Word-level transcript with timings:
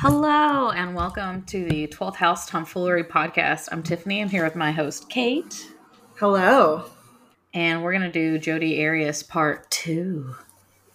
Hello 0.00 0.70
and 0.70 0.94
welcome 0.94 1.42
to 1.46 1.64
the 1.68 1.88
12th 1.88 2.14
House 2.14 2.46
Tomfoolery 2.48 3.02
podcast. 3.02 3.68
I'm 3.72 3.82
Tiffany. 3.82 4.22
I'm 4.22 4.28
here 4.28 4.44
with 4.44 4.54
my 4.54 4.70
host, 4.70 5.10
Kate. 5.10 5.72
Hello. 6.20 6.84
And 7.52 7.82
we're 7.82 7.90
going 7.90 8.04
to 8.04 8.12
do 8.12 8.38
Jodi 8.38 8.80
Arias 8.84 9.24
part 9.24 9.68
two. 9.72 10.36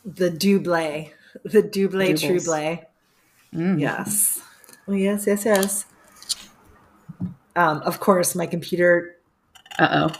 The 0.06 0.30
double. 0.30 1.10
The 1.44 1.62
double 1.62 2.18
trouble. 2.18 2.86
Mm. 3.54 3.82
Yes. 3.82 4.42
Oh, 4.88 4.94
yes, 4.94 5.28
yes, 5.28 5.44
yes. 5.44 5.86
Um, 7.58 7.82
of 7.82 8.00
course, 8.00 8.36
my 8.36 8.46
computer 8.46 9.18
Uh 9.78 10.10
oh. 10.10 10.16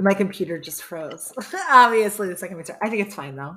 my 0.00 0.14
computer 0.14 0.58
just 0.58 0.82
froze. 0.82 1.32
Obviously, 1.70 2.26
the 2.28 2.36
second 2.36 2.62
time. 2.64 2.76
I 2.82 2.90
think 2.90 3.06
it's 3.06 3.14
fine 3.14 3.36
though. 3.36 3.56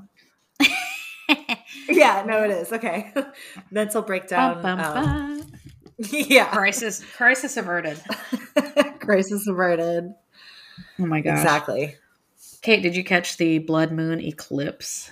Yeah, 1.87 2.23
no, 2.25 2.43
it 2.43 2.51
is. 2.51 2.71
Okay. 2.71 3.14
Mental 3.71 4.01
breakdown. 4.01 4.65
um, 4.65 5.43
yeah. 5.97 6.50
Crisis, 6.50 7.04
crisis 7.15 7.57
averted. 7.57 8.00
Crisis 9.00 9.47
averted. 9.47 10.13
Oh 11.00 11.05
my 11.05 11.21
gosh. 11.21 11.39
Exactly. 11.39 11.96
Kate, 12.61 12.82
did 12.82 12.96
you 12.96 13.04
catch 13.04 13.37
the 13.37 13.60
blood 13.60 13.91
moon 13.91 14.19
eclipse 14.19 15.11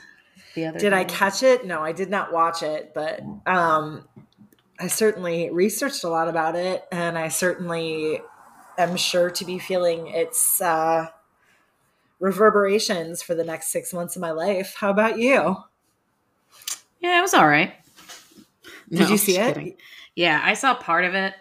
the 0.55 0.65
other 0.65 0.79
Did 0.79 0.93
I 0.93 1.03
catch 1.03 1.43
it? 1.43 1.65
No, 1.65 1.81
I 1.81 1.91
did 1.91 2.09
not 2.09 2.34
watch 2.34 2.63
it, 2.63 2.93
but 2.93 3.21
um, 3.45 4.07
I 4.79 4.87
certainly 4.87 5.49
researched 5.51 6.03
a 6.03 6.09
lot 6.09 6.27
about 6.27 6.55
it, 6.55 6.84
and 6.91 7.17
I 7.17 7.27
certainly 7.27 8.21
am 8.77 8.98
sure 8.98 9.29
to 9.29 9.45
be 9.45 9.59
feeling 9.59 10.07
its 10.07 10.62
uh, 10.62 11.07
reverberations 12.20 13.21
for 13.21 13.35
the 13.35 13.43
next 13.43 13.71
six 13.71 13.93
months 13.93 14.15
of 14.15 14.21
my 14.21 14.31
life. 14.31 14.76
How 14.79 14.89
about 14.89 15.20
you? 15.20 15.57
Yeah, 17.05 17.19
it 17.19 17.21
was 17.21 17.35
all 17.35 17.47
right. 17.47 17.71
Did 18.89 19.11
you 19.11 19.17
see 19.17 19.37
it? 19.37 19.53
kidding. 19.53 19.77
Yeah, 20.15 20.41
I 20.43 20.55
saw 20.55 20.73
part 20.73 21.05
of 21.05 21.13
it. 21.13 21.35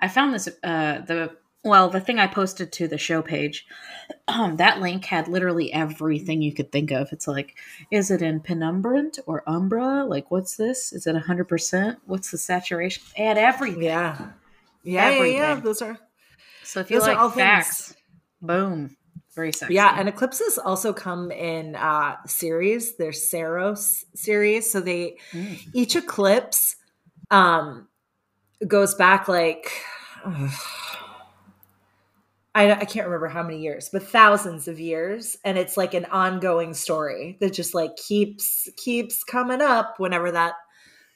I 0.00 0.08
found 0.08 0.32
this 0.32 0.48
uh 0.64 1.00
the 1.00 1.36
well, 1.62 1.90
the 1.90 2.00
thing 2.00 2.18
I 2.18 2.26
posted 2.26 2.72
to 2.72 2.88
the 2.88 2.96
show 2.96 3.20
page, 3.20 3.66
um, 4.28 4.56
that 4.62 4.80
link 4.80 5.04
had 5.04 5.28
literally 5.28 5.70
everything 5.70 6.40
you 6.40 6.54
could 6.54 6.72
think 6.72 6.90
of. 6.90 7.12
It's 7.12 7.28
like, 7.28 7.54
is 7.90 8.10
it 8.10 8.22
in 8.22 8.40
penumbrant 8.40 9.18
or 9.26 9.42
umbra? 9.46 10.06
Like, 10.06 10.30
what's 10.30 10.56
this? 10.56 10.90
Is 10.90 11.06
it 11.06 11.14
hundred 11.16 11.48
percent? 11.48 11.98
What's 12.06 12.30
the 12.30 12.38
saturation? 12.38 13.02
It 13.14 13.26
had 13.26 13.36
everything. 13.36 13.82
Yeah, 13.82 14.30
yeah, 14.82 15.10
yeah, 15.10 15.24
yeah. 15.24 15.60
Those 15.60 15.82
are 15.82 15.98
So 16.62 16.80
if 16.80 16.90
you 16.90 16.98
like 17.00 17.18
all 17.18 17.28
things. 17.28 17.44
facts, 17.44 17.94
boom, 18.40 18.96
very 19.34 19.52
sexy. 19.52 19.74
Yeah, 19.74 19.94
and 19.98 20.08
eclipses 20.08 20.58
also 20.58 20.92
come 20.92 21.30
in 21.30 21.76
uh 21.76 22.16
series. 22.26 22.96
They're 22.96 23.12
Saros 23.12 24.04
series, 24.14 24.70
so 24.70 24.80
they 24.80 25.16
Mm. 25.32 25.58
each 25.72 25.96
eclipse 25.96 26.76
um 27.30 27.88
goes 28.66 28.94
back 28.94 29.28
like 29.28 29.70
I, 32.52 32.72
I 32.72 32.84
can't 32.84 33.06
remember 33.06 33.28
how 33.28 33.42
many 33.44 33.60
years 33.60 33.88
but 33.92 34.02
thousands 34.02 34.66
of 34.66 34.80
years 34.80 35.36
and 35.44 35.56
it's 35.56 35.76
like 35.76 35.94
an 35.94 36.04
ongoing 36.06 36.74
story 36.74 37.38
that 37.40 37.52
just 37.52 37.74
like 37.74 37.96
keeps 37.96 38.68
keeps 38.76 39.22
coming 39.22 39.62
up 39.62 39.94
whenever 39.98 40.32
that 40.32 40.54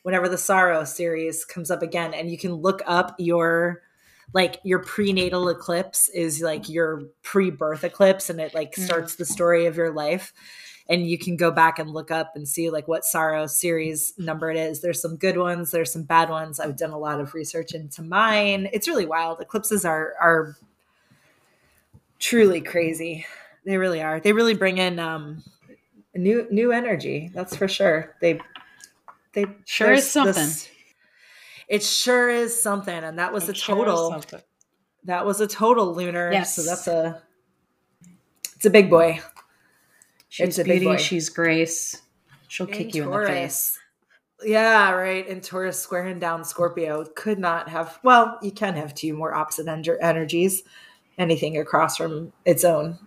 whenever 0.04 0.28
the 0.28 0.38
Saros 0.38 0.94
series 0.94 1.44
comes 1.44 1.70
up 1.70 1.82
again 1.82 2.14
and 2.14 2.30
you 2.30 2.38
can 2.38 2.54
look 2.54 2.82
up 2.86 3.16
your 3.18 3.82
like 4.32 4.58
your 4.64 4.80
prenatal 4.80 5.48
eclipse 5.48 6.08
is 6.08 6.40
like 6.40 6.68
your 6.68 7.02
pre-birth 7.22 7.84
eclipse 7.84 8.30
and 8.30 8.40
it 8.40 8.54
like 8.54 8.74
Mm. 8.74 8.84
starts 8.84 9.16
the 9.16 9.24
story 9.24 9.66
of 9.66 9.76
your 9.76 9.92
life. 9.92 10.32
And 10.88 11.06
you 11.08 11.16
can 11.16 11.36
go 11.36 11.50
back 11.50 11.78
and 11.78 11.90
look 11.90 12.10
up 12.10 12.32
and 12.34 12.46
see 12.46 12.68
like 12.68 12.86
what 12.88 13.04
Saros 13.06 13.58
series 13.58 14.12
number 14.18 14.50
it 14.50 14.56
is. 14.58 14.82
There's 14.82 15.00
some 15.00 15.16
good 15.16 15.38
ones 15.38 15.70
there's 15.70 15.92
some 15.92 16.02
bad 16.02 16.28
ones. 16.30 16.60
I've 16.60 16.76
done 16.76 16.90
a 16.90 16.98
lot 16.98 17.20
of 17.20 17.32
research 17.34 17.72
into 17.72 18.02
mine. 18.02 18.68
It's 18.72 18.86
really 18.88 19.06
wild. 19.06 19.40
Eclipses 19.40 19.84
are 19.84 20.12
are 20.20 20.56
truly 22.18 22.60
crazy. 22.60 23.24
They 23.64 23.78
really 23.78 24.02
are. 24.02 24.20
They 24.20 24.32
really 24.32 24.54
bring 24.54 24.78
in 24.78 24.98
um 24.98 25.42
new 26.14 26.46
new 26.50 26.70
energy 26.70 27.30
that's 27.34 27.56
for 27.56 27.66
sure. 27.66 28.14
They 28.20 28.40
they 29.32 29.46
Sure 29.64 29.92
is 29.94 30.08
something. 30.10 30.34
this- 30.34 30.68
it 31.68 31.82
sure 31.82 32.28
is 32.28 32.58
something 32.60 32.94
and 33.04 33.18
that 33.18 33.32
was 33.32 33.48
It 33.48 33.52
a 33.52 33.54
sure 33.54 33.76
total 33.76 34.10
something. 34.10 34.40
that 35.04 35.24
was 35.26 35.40
a 35.40 35.46
total 35.46 35.94
lunar 35.94 36.30
Yes. 36.32 36.54
so 36.56 36.62
that's 36.62 36.86
a 36.86 37.22
it's 38.56 38.64
a 38.66 38.70
big 38.70 38.90
boy 38.90 39.20
She's 40.28 40.48
It's 40.48 40.58
a 40.58 40.64
big 40.64 40.80
beauty. 40.80 40.86
boy. 40.86 40.96
She's 40.96 41.28
grace. 41.28 42.02
She'll 42.48 42.66
kick 42.66 42.92
you 42.92 43.04
in 43.04 43.10
the 43.20 43.24
face. 43.24 43.78
Yeah, 44.42 44.90
right. 44.90 45.28
And 45.28 45.40
Taurus 45.40 45.78
squaring 45.80 46.18
down 46.18 46.44
Scorpio 46.44 47.04
could 47.14 47.38
not 47.38 47.68
have. 47.68 48.00
Well, 48.02 48.36
you 48.42 48.50
can 48.50 48.74
have 48.74 48.96
two 48.96 49.14
more 49.14 49.32
opposite 49.32 49.66
ener- 49.66 49.96
energies. 50.00 50.64
Anything 51.18 51.56
across 51.56 51.96
from 51.96 52.32
its 52.44 52.64
own 52.64 52.98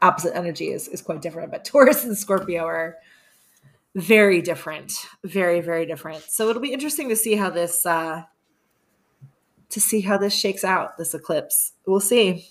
opposite 0.00 0.34
energy 0.36 0.72
is, 0.72 0.88
is 0.88 1.00
quite 1.00 1.22
different. 1.22 1.52
But 1.52 1.64
Taurus 1.64 2.02
and 2.02 2.18
Scorpio 2.18 2.64
are 2.64 2.96
very 3.94 4.40
different, 4.42 4.92
very 5.24 5.60
very 5.60 5.86
different. 5.86 6.22
So 6.22 6.48
it'll 6.48 6.62
be 6.62 6.72
interesting 6.72 7.08
to 7.08 7.16
see 7.16 7.34
how 7.34 7.50
this 7.50 7.84
uh, 7.86 8.22
to 9.70 9.80
see 9.80 10.00
how 10.00 10.18
this 10.18 10.34
shakes 10.34 10.64
out. 10.64 10.98
This 10.98 11.14
eclipse. 11.14 11.72
We'll 11.86 12.00
see. 12.00 12.48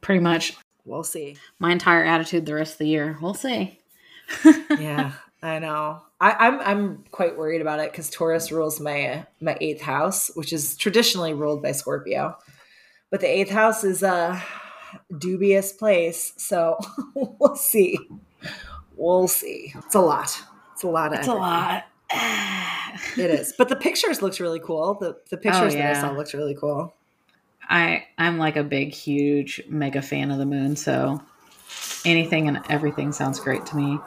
Pretty 0.00 0.20
much 0.20 0.54
We'll 0.84 1.04
see. 1.04 1.38
my 1.58 1.72
entire 1.72 2.04
attitude 2.04 2.44
the 2.44 2.54
rest 2.54 2.72
of 2.74 2.78
the 2.78 2.88
year. 2.88 3.16
We'll 3.20 3.34
see. 3.34 3.80
yeah, 4.78 5.12
I 5.42 5.58
know. 5.58 6.02
I, 6.20 6.32
I'm 6.32 6.60
I'm 6.60 7.04
quite 7.10 7.36
worried 7.36 7.60
about 7.60 7.80
it 7.80 7.90
because 7.90 8.10
Taurus 8.10 8.52
rules 8.52 8.80
my 8.80 9.26
my 9.40 9.56
eighth 9.60 9.80
house, 9.82 10.30
which 10.34 10.52
is 10.52 10.76
traditionally 10.76 11.34
ruled 11.34 11.62
by 11.62 11.72
Scorpio. 11.72 12.36
But 13.10 13.20
the 13.20 13.28
eighth 13.28 13.50
house 13.50 13.84
is 13.84 14.02
a 14.02 14.42
dubious 15.18 15.72
place, 15.72 16.32
so 16.36 16.78
we'll 17.14 17.56
see. 17.56 17.98
We'll 18.96 19.28
see. 19.28 19.72
It's 19.76 19.94
a 19.94 20.00
lot. 20.00 20.40
It's 20.72 20.82
a 20.82 20.88
lot. 20.88 21.12
Of 21.12 21.18
It's 21.18 21.28
a 21.28 21.34
lot. 21.34 21.84
It 23.16 23.30
is. 23.30 23.52
But 23.58 23.68
the 23.68 23.76
pictures 23.76 24.22
looked 24.22 24.38
really 24.38 24.60
cool. 24.60 24.94
The 24.94 25.16
the 25.28 25.36
oh, 25.36 25.40
pictures 25.40 25.74
that 25.74 25.96
I 25.96 26.00
saw 26.00 26.12
looked 26.12 26.32
really 26.32 26.54
cool. 26.54 26.94
I 27.68 28.04
I'm 28.18 28.38
like 28.38 28.56
a 28.56 28.62
big, 28.62 28.92
huge, 28.92 29.60
mega 29.68 30.00
fan 30.00 30.30
of 30.30 30.38
the 30.38 30.46
moon. 30.46 30.76
So 30.76 31.20
anything 32.04 32.48
and 32.48 32.60
everything 32.70 33.12
sounds 33.12 33.40
great 33.40 33.66
to 33.66 33.76
me. 33.76 33.98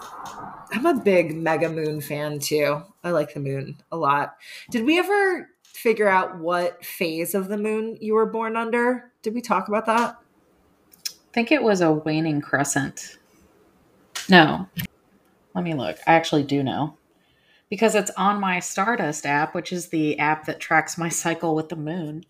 I'm 0.72 0.86
a 0.86 0.94
big 0.94 1.36
mega 1.36 1.70
moon 1.70 2.02
fan 2.02 2.40
too. 2.40 2.82
I 3.04 3.12
like 3.12 3.34
the 3.34 3.40
moon 3.40 3.78
a 3.92 3.98
lot. 3.98 4.36
Did 4.70 4.86
we 4.86 5.00
ever 5.00 5.50
figure 5.64 6.08
out 6.08 6.38
what 6.40 6.84
phase 6.84 7.36
of 7.36 7.48
the 7.48 7.58
moon 7.58 7.98
you 8.02 8.14
were 8.14 8.26
born 8.26 8.56
under? 8.56 9.12
Did 9.22 9.34
we 9.34 9.42
talk 9.42 9.68
about 9.68 9.86
that? 9.86 10.18
I 11.08 11.34
think 11.34 11.52
it 11.52 11.62
was 11.62 11.82
a 11.82 11.92
waning 11.92 12.42
crescent. 12.42 13.17
No, 14.30 14.68
let 15.56 15.64
me 15.64 15.74
look. 15.74 15.98
I 16.06 16.14
actually 16.14 16.44
do 16.44 16.64
know 16.64 16.98
because 17.70 17.96
it's 17.96 18.12
on 18.12 18.40
my 18.40 18.60
Stardust 18.60 19.26
app, 19.26 19.54
which 19.56 19.72
is 19.72 19.90
the 19.90 20.18
app 20.20 20.46
that 20.46 20.60
tracks 20.60 20.98
my 20.98 21.10
cycle 21.10 21.56
with 21.56 21.70
the 21.70 21.76
moon. 21.76 22.26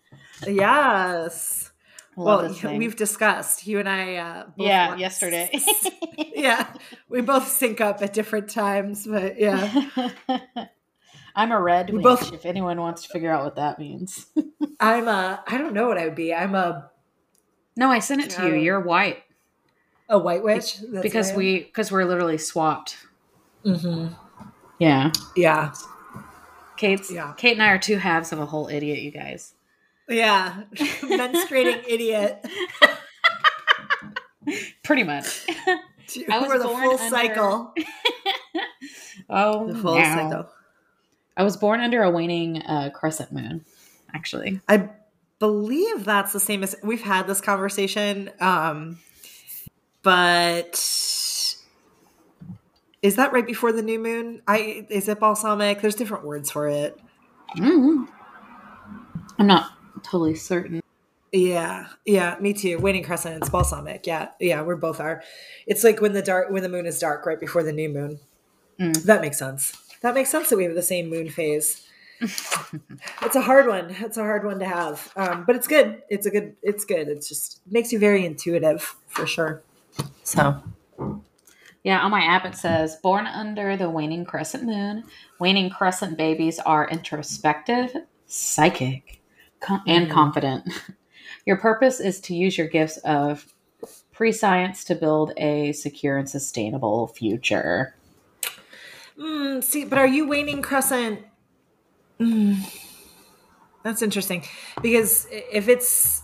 Yes. 0.46 1.70
Love 2.16 2.62
well, 2.64 2.76
we've 2.76 2.96
discussed. 2.96 3.66
You 3.66 3.78
and 3.78 3.88
I 3.88 4.16
uh 4.16 4.44
both 4.56 4.66
yeah, 4.66 4.88
watched- 4.88 5.00
yesterday. 5.00 5.50
yeah. 6.18 6.66
We 7.08 7.20
both 7.20 7.46
sync 7.46 7.80
up 7.80 8.02
at 8.02 8.12
different 8.12 8.50
times, 8.50 9.06
but 9.06 9.38
yeah. 9.38 9.88
I'm 11.36 11.52
a 11.52 11.60
red 11.60 11.90
We 11.90 12.00
both- 12.02 12.32
If 12.32 12.44
anyone 12.44 12.80
wants 12.80 13.02
to 13.02 13.08
figure 13.10 13.30
out 13.30 13.44
what 13.44 13.54
that 13.54 13.78
means. 13.78 14.26
I'm 14.80 15.06
a 15.06 15.44
I 15.46 15.58
don't 15.58 15.74
know 15.74 15.86
what 15.86 15.96
I 15.98 16.06
would 16.06 16.16
be. 16.16 16.34
I'm 16.34 16.56
a 16.56 16.90
no, 17.76 17.88
I 17.88 18.00
sent 18.00 18.24
it 18.24 18.30
to 18.30 18.48
you. 18.48 18.54
You're 18.54 18.80
white 18.80 19.22
a 20.08 20.18
white 20.18 20.42
witch. 20.42 20.78
That's 20.78 21.02
because 21.02 21.32
we 21.32 21.60
because 21.64 21.92
we're 21.92 22.04
literally 22.04 22.38
swapped. 22.38 22.96
am. 23.64 23.74
Mhm. 23.74 24.16
Yeah, 24.78 25.12
Yeah. 25.36 25.72
Kate's 26.76 27.10
Yeah. 27.10 27.34
Kate 27.36 27.54
and 27.54 27.62
I 27.62 27.70
are 27.70 27.78
two 27.78 27.96
halves 27.96 28.32
of 28.32 28.38
a 28.38 28.46
whole 28.46 28.68
idiot. 28.68 29.00
You 29.00 29.10
guys. 29.10 29.54
Yeah. 30.08 30.62
Menstruating 30.74 31.82
idiot. 31.88 32.44
Pretty 34.82 35.02
much. 35.02 35.44
I 36.30 36.38
was 36.38 36.62
the 36.62 36.68
full 36.68 36.76
under- 36.76 37.08
cycle. 37.10 37.74
oh, 39.28 39.72
The 39.72 39.78
full 39.78 39.96
cycle. 39.96 40.48
I 41.36 41.42
was 41.42 41.56
born 41.56 41.80
under 41.80 42.02
a 42.02 42.10
waning 42.10 42.62
uh, 42.62 42.90
crescent 42.94 43.32
moon. 43.32 43.64
Actually, 44.14 44.60
I 44.68 44.88
believe 45.38 46.04
that's 46.04 46.32
the 46.32 46.40
same 46.40 46.62
as 46.62 46.74
we've 46.82 47.02
had 47.02 47.26
this 47.26 47.40
conversation. 47.42 48.30
Um, 48.40 48.98
but 50.08 50.74
is 53.02 53.16
that 53.16 53.30
right 53.30 53.46
before 53.46 53.72
the 53.72 53.82
new 53.82 53.98
moon? 53.98 54.40
I 54.48 54.86
is 54.88 55.06
it 55.06 55.20
balsamic? 55.20 55.82
There's 55.82 55.94
different 55.94 56.24
words 56.24 56.50
for 56.50 56.66
it. 56.66 56.98
mm. 57.58 58.08
I'm 59.38 59.46
not 59.46 59.70
totally 60.02 60.34
certain. 60.34 60.82
Yeah, 61.30 61.88
yeah, 62.06 62.36
me 62.40 62.54
too. 62.54 62.78
Waning 62.78 63.04
crescent, 63.04 63.36
it's 63.36 63.50
balsamic. 63.50 64.06
Yeah, 64.06 64.30
yeah, 64.40 64.62
we're 64.62 64.76
both 64.76 64.98
are. 64.98 65.22
It's 65.66 65.84
like 65.84 66.00
when 66.00 66.14
the 66.14 66.22
dark 66.22 66.48
when 66.48 66.62
the 66.62 66.70
moon 66.70 66.86
is 66.86 66.98
dark 66.98 67.26
right 67.26 67.38
before 67.38 67.62
the 67.62 67.74
new 67.74 67.90
moon. 67.90 68.18
Mm. 68.80 69.02
That 69.02 69.20
makes 69.20 69.38
sense. 69.38 69.76
That 70.00 70.14
makes 70.14 70.30
sense 70.30 70.48
that 70.48 70.56
we 70.56 70.64
have 70.64 70.74
the 70.74 70.80
same 70.80 71.10
moon 71.10 71.28
phase. 71.28 71.86
it's 72.20 73.36
a 73.36 73.42
hard 73.42 73.66
one. 73.66 73.94
It's 74.00 74.16
a 74.16 74.22
hard 74.22 74.46
one 74.46 74.58
to 74.60 74.64
have, 74.64 75.12
um, 75.16 75.44
but 75.44 75.54
it's 75.54 75.66
good. 75.66 76.02
It's 76.08 76.24
a 76.24 76.30
good. 76.30 76.56
It's 76.62 76.86
good. 76.86 77.08
It's 77.08 77.28
just 77.28 77.60
it 77.66 77.72
makes 77.74 77.92
you 77.92 77.98
very 77.98 78.24
intuitive 78.24 78.96
for 79.06 79.26
sure. 79.26 79.62
So 80.22 80.62
Yeah, 81.84 82.00
on 82.00 82.10
my 82.10 82.22
app 82.22 82.44
it 82.44 82.54
says 82.56 82.96
born 83.02 83.26
under 83.26 83.76
the 83.76 83.88
waning 83.88 84.24
crescent 84.24 84.64
moon. 84.64 85.04
Waning 85.40 85.70
crescent 85.70 86.18
babies 86.18 86.58
are 86.58 86.88
introspective, 86.88 87.94
psychic, 88.26 89.20
con- 89.60 89.82
and 89.86 90.08
Mm. 90.08 90.10
confident. 90.10 90.68
Your 91.46 91.56
purpose 91.56 92.00
is 92.00 92.20
to 92.22 92.34
use 92.34 92.58
your 92.58 92.66
gifts 92.66 92.98
of 92.98 93.46
pre-science 94.12 94.84
to 94.84 94.94
build 94.94 95.32
a 95.36 95.72
secure 95.72 96.18
and 96.18 96.28
sustainable 96.28 97.06
future. 97.06 97.94
Mm, 99.18 99.62
see, 99.64 99.84
but 99.84 99.98
are 99.98 100.06
you 100.06 100.26
waning 100.28 100.60
crescent? 100.62 101.20
Mm, 102.20 102.56
that's 103.82 104.02
interesting 104.02 104.44
because 104.82 105.26
if 105.30 105.68
it's, 105.68 106.22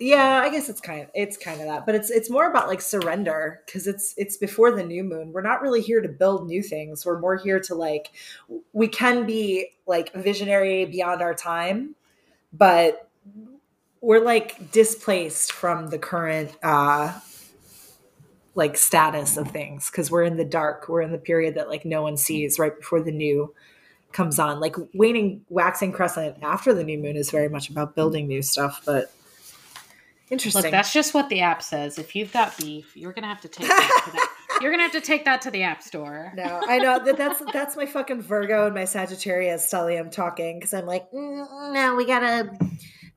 yeah, 0.00 0.40
I 0.44 0.50
guess 0.50 0.68
it's 0.68 0.80
kind 0.80 1.02
of 1.02 1.10
it's 1.14 1.36
kind 1.36 1.60
of 1.60 1.66
that, 1.66 1.84
but 1.84 1.94
it's 1.94 2.08
it's 2.08 2.30
more 2.30 2.48
about 2.48 2.68
like 2.68 2.80
surrender 2.80 3.62
because 3.66 3.86
it's 3.88 4.14
it's 4.16 4.36
before 4.36 4.70
the 4.70 4.84
new 4.84 5.02
moon. 5.02 5.32
We're 5.32 5.42
not 5.42 5.60
really 5.60 5.80
here 5.80 6.00
to 6.00 6.08
build 6.08 6.46
new 6.46 6.62
things. 6.62 7.04
We're 7.04 7.18
more 7.18 7.36
here 7.36 7.58
to 7.60 7.74
like 7.74 8.12
we 8.72 8.86
can 8.86 9.26
be 9.26 9.70
like 9.86 10.12
visionary 10.14 10.84
beyond 10.84 11.20
our 11.20 11.34
time, 11.34 11.96
but 12.52 13.10
we're 14.00 14.24
like 14.24 14.70
displaced 14.70 15.52
from 15.52 15.88
the 15.88 15.98
current 15.98 16.56
uh 16.62 17.18
like 18.54 18.76
status 18.76 19.36
of 19.36 19.50
things 19.50 19.90
because 19.90 20.10
we're 20.10 20.22
in 20.22 20.36
the 20.36 20.44
dark 20.44 20.88
we're 20.88 21.02
in 21.02 21.12
the 21.12 21.18
period 21.18 21.54
that 21.54 21.68
like 21.68 21.84
no 21.84 22.02
one 22.02 22.16
sees 22.16 22.58
right 22.58 22.76
before 22.76 23.00
the 23.00 23.12
new 23.12 23.52
comes 24.12 24.38
on 24.38 24.58
like 24.58 24.74
waning 24.94 25.44
waxing 25.48 25.92
crescent 25.92 26.36
after 26.42 26.72
the 26.72 26.82
new 26.82 26.98
moon 26.98 27.16
is 27.16 27.30
very 27.30 27.48
much 27.48 27.70
about 27.70 27.94
building 27.94 28.26
new 28.26 28.42
stuff 28.42 28.82
but 28.84 29.12
interesting 30.30 30.62
Look, 30.62 30.70
that's 30.70 30.92
just 30.92 31.14
what 31.14 31.28
the 31.28 31.40
app 31.40 31.62
says. 31.62 31.98
If 31.98 32.14
you've 32.16 32.32
got 32.32 32.56
beef, 32.58 32.96
you're 32.96 33.12
gonna 33.12 33.26
have 33.28 33.40
to 33.42 33.48
take 33.48 33.66
that 33.68 34.02
to 34.04 34.10
the, 34.12 34.28
you're 34.62 34.70
gonna 34.70 34.82
have 34.82 34.92
to 34.92 35.00
take 35.00 35.24
that 35.24 35.40
to 35.42 35.50
the 35.50 35.62
app 35.62 35.82
store. 35.82 36.32
no 36.36 36.60
i 36.68 36.78
know 36.78 37.02
that 37.04 37.16
that's 37.16 37.42
that's 37.52 37.76
my 37.76 37.86
fucking 37.86 38.20
virgo 38.22 38.66
and 38.66 38.74
my 38.74 38.84
sagittarius 38.84 39.70
stellium 39.70 40.10
talking 40.10 40.58
because 40.58 40.74
i'm 40.74 40.86
like 40.86 41.10
"Mm, 41.12 41.72
no 41.74 41.94
we 41.96 42.04
gotta 42.04 42.50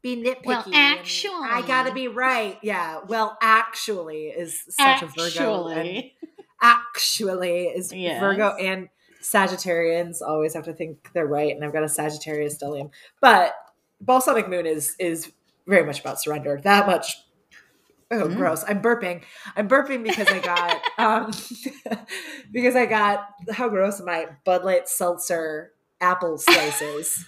be 0.01 0.15
nitpicky 0.17 0.45
Well, 0.45 0.65
actually. 0.73 1.49
i 1.49 1.61
gotta 1.65 1.91
be 1.93 2.07
right 2.07 2.57
yeah 2.61 2.99
well 3.07 3.37
actually 3.41 4.25
is 4.27 4.63
such 4.69 5.01
a 5.01 5.07
virgo 5.07 5.67
and 5.67 5.79
Actually, 5.87 6.13
actually 6.61 7.63
is 7.67 7.91
Yes. 7.91 8.19
Virgo 8.19 8.55
and 8.55 8.89
Sagittarians 9.21 10.21
always 10.21 10.53
have 10.53 10.65
to 10.65 10.73
think 10.73 11.09
they're 11.13 11.27
right, 11.27 11.55
and 11.55 11.63
I've 11.63 11.73
got 11.73 11.83
a 11.83 11.89
Sagittarius 11.89 12.57
stellium. 12.57 12.89
But 13.19 13.53
Balsamic 13.99 14.47
Moon 14.49 14.65
is 14.65 14.95
is 14.99 15.31
very 15.67 15.85
much 15.85 15.99
about 16.01 16.19
surrender. 16.21 16.59
That 16.63 16.87
much. 16.87 17.17
Oh, 18.13 18.27
Mm. 18.27 18.35
gross! 18.35 18.63
I'm 18.67 18.81
burping. 18.81 19.23
I'm 19.55 19.69
burping 19.69 20.03
because 20.03 20.27
I 20.27 20.39
got 20.39 20.81
um 20.97 21.31
because 22.51 22.75
I 22.75 22.85
got 22.85 23.29
how 23.51 23.69
gross 23.69 24.01
am 24.01 24.09
I? 24.09 24.27
Bud 24.43 24.63
Light 24.65 24.89
seltzer 24.89 25.71
apple 26.01 26.37
slices. 26.37 27.25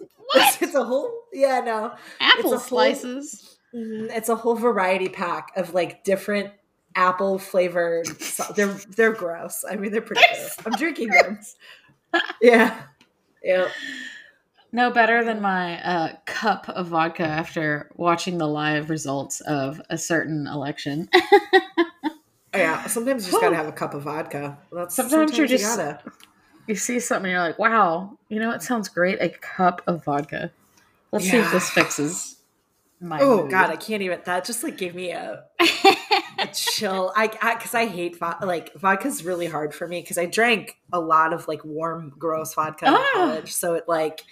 what? 0.32 0.58
It's 0.60 0.74
a 0.74 0.82
whole 0.84 1.22
yeah 1.32 1.60
no. 1.60 1.94
Apple 2.20 2.50
whole- 2.50 2.58
slices. 2.58 3.58
Mhm, 3.74 4.10
It's 4.10 4.28
a 4.30 4.34
whole 4.34 4.54
variety 4.56 5.08
pack 5.08 5.52
of 5.56 5.74
like 5.74 6.02
different 6.02 6.50
apple 6.96 7.38
flavored. 7.38 8.06
They're 8.56 8.66
they're 8.96 9.12
gross. 9.12 9.64
I 9.70 9.76
mean, 9.76 9.92
they're 9.92 10.00
pretty 10.00 10.22
gross. 10.34 10.56
I'm 10.66 10.72
drinking 10.72 11.10
them. 11.10 11.38
Yeah, 12.40 12.74
yeah. 13.44 13.68
No 14.70 14.90
better 14.90 15.24
than 15.24 15.40
my 15.40 15.82
uh, 15.82 16.12
cup 16.26 16.68
of 16.68 16.88
vodka 16.88 17.22
after 17.24 17.90
watching 17.96 18.36
the 18.38 18.46
live 18.46 18.90
results 18.90 19.40
of 19.40 19.80
a 19.90 19.96
certain 19.98 20.46
election. 20.46 21.08
Yeah, 22.54 22.86
sometimes 22.86 23.26
you 23.26 23.30
just 23.30 23.40
gotta 23.42 23.54
have 23.54 23.68
a 23.68 23.72
cup 23.72 23.94
of 23.94 24.02
vodka. 24.02 24.58
That's, 24.72 24.96
Sometimes 24.96 25.36
you're 25.36 25.46
you 25.46 25.58
just- 25.58 25.76
gotta. 25.76 26.00
you 26.66 26.74
see 26.74 26.98
something, 26.98 27.26
and 27.26 27.32
you're 27.32 27.40
like, 27.46 27.58
"Wow, 27.58 28.18
you 28.30 28.40
know 28.40 28.50
it 28.52 28.62
sounds 28.62 28.88
great." 28.88 29.20
A 29.20 29.28
cup 29.28 29.82
of 29.86 30.02
vodka. 30.04 30.50
Let's 31.12 31.30
see 31.30 31.36
if 31.36 31.52
this 31.52 31.68
fixes 31.70 32.38
my. 33.00 33.20
Oh 33.20 33.42
mood. 33.42 33.50
god, 33.50 33.70
I 33.70 33.76
can't 33.76 34.02
even. 34.02 34.20
That 34.24 34.44
just 34.44 34.64
like 34.64 34.76
gave 34.78 34.94
me 34.94 35.10
a, 35.10 35.44
a 36.38 36.46
chill. 36.54 37.12
I 37.14 37.28
because 37.28 37.74
I, 37.74 37.86
hate 37.86 38.18
vodka. 38.18 38.46
Like 38.46 38.74
vodka's 38.74 39.24
really 39.24 39.46
hard 39.46 39.72
for 39.74 39.86
me 39.86 40.00
because 40.00 40.18
I 40.18 40.24
drank 40.26 40.78
a 40.92 40.98
lot 40.98 41.32
of 41.34 41.46
like 41.46 41.64
warm, 41.64 42.14
gross 42.18 42.54
vodka 42.54 42.86
in 42.86 42.94
Ah. 42.94 43.08
college. 43.12 43.52
So 43.52 43.74
it 43.74 43.84
like 43.86 44.22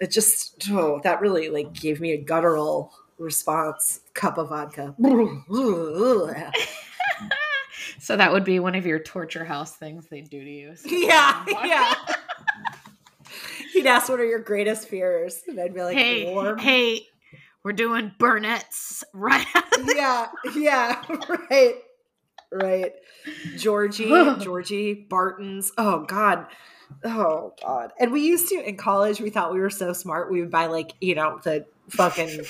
it 0.00 0.10
just 0.10 0.68
oh 0.70 1.00
that 1.04 1.20
really 1.20 1.48
like 1.48 1.72
gave 1.72 2.00
me 2.00 2.12
a 2.12 2.16
guttural 2.18 2.92
response. 3.18 4.00
Cup 4.14 4.38
of 4.38 4.48
vodka. 4.48 4.94
so 7.98 8.16
that 8.16 8.32
would 8.32 8.44
be 8.44 8.58
one 8.60 8.74
of 8.74 8.86
your 8.86 8.98
torture 8.98 9.44
house 9.44 9.76
things 9.76 10.06
they 10.06 10.20
do 10.22 10.42
to 10.42 10.50
you. 10.50 10.76
So- 10.76 10.88
yeah, 10.90 11.44
yeah. 11.64 11.94
He'd 13.72 13.86
ask, 13.86 14.08
"What 14.08 14.18
are 14.20 14.24
your 14.26 14.40
greatest 14.40 14.88
fears?" 14.88 15.42
And 15.46 15.60
I'd 15.60 15.74
be 15.74 15.82
like, 15.82 15.96
hey, 15.96 16.32
"Warm." 16.34 16.58
hey, 16.58 17.06
we're 17.62 17.72
doing 17.72 18.12
burnett's 18.18 19.04
right. 19.12 19.46
yeah, 19.94 20.26
yeah, 20.56 21.02
right, 21.50 21.74
right. 22.50 22.92
Georgie, 23.56 24.08
Georgi, 24.40 24.94
Barton's. 24.94 25.72
Oh 25.78 26.04
God, 26.04 26.46
oh 27.04 27.54
God. 27.62 27.92
And 27.98 28.12
we 28.12 28.20
used 28.22 28.48
to 28.48 28.56
in 28.68 28.76
college. 28.76 29.20
We 29.20 29.30
thought 29.30 29.52
we 29.52 29.60
were 29.60 29.70
so 29.70 29.92
smart. 29.92 30.30
We 30.30 30.40
would 30.40 30.50
buy 30.50 30.66
like 30.66 30.92
you 31.00 31.14
know 31.14 31.40
the 31.42 31.66
fucking 31.88 32.40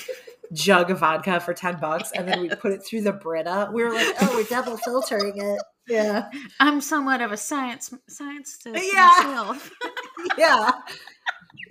jug 0.53 0.91
of 0.91 0.99
vodka 0.99 1.39
for 1.39 1.53
ten 1.53 1.79
bucks, 1.79 2.11
and 2.13 2.27
then 2.27 2.41
we 2.41 2.49
put 2.49 2.71
it 2.71 2.83
through 2.83 3.01
the 3.01 3.13
Brita. 3.13 3.69
We 3.73 3.83
were 3.83 3.93
like, 3.93 4.15
oh, 4.21 4.35
we're 4.35 4.43
double 4.43 4.77
filtering 4.77 5.37
it. 5.37 5.61
Yeah, 5.87 6.29
I'm 6.59 6.79
somewhat 6.81 7.21
of 7.21 7.31
a 7.31 7.37
science 7.37 7.93
scientist 8.07 8.65
Yeah. 8.65 9.11
myself. 9.17 9.71
yeah, 10.37 10.71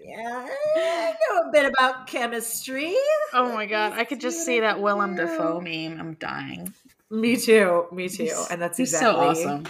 yeah. 0.04 0.48
I 0.76 1.14
know 1.30 1.48
a 1.48 1.52
bit 1.52 1.66
about 1.66 2.06
chemistry. 2.06 2.94
Oh 3.32 3.52
my 3.54 3.66
god, 3.66 3.92
I 3.92 4.04
could 4.04 4.20
just 4.20 4.44
see 4.44 4.60
that 4.60 4.80
Willem 4.80 5.14
Dafoe 5.16 5.60
meme. 5.60 5.98
I'm 6.00 6.14
dying. 6.14 6.74
Me 7.10 7.36
too. 7.36 7.86
Me 7.92 8.08
too. 8.08 8.30
And 8.50 8.60
that's 8.62 8.78
exactly 8.78 9.10
so 9.12 9.16
awesome. 9.20 9.64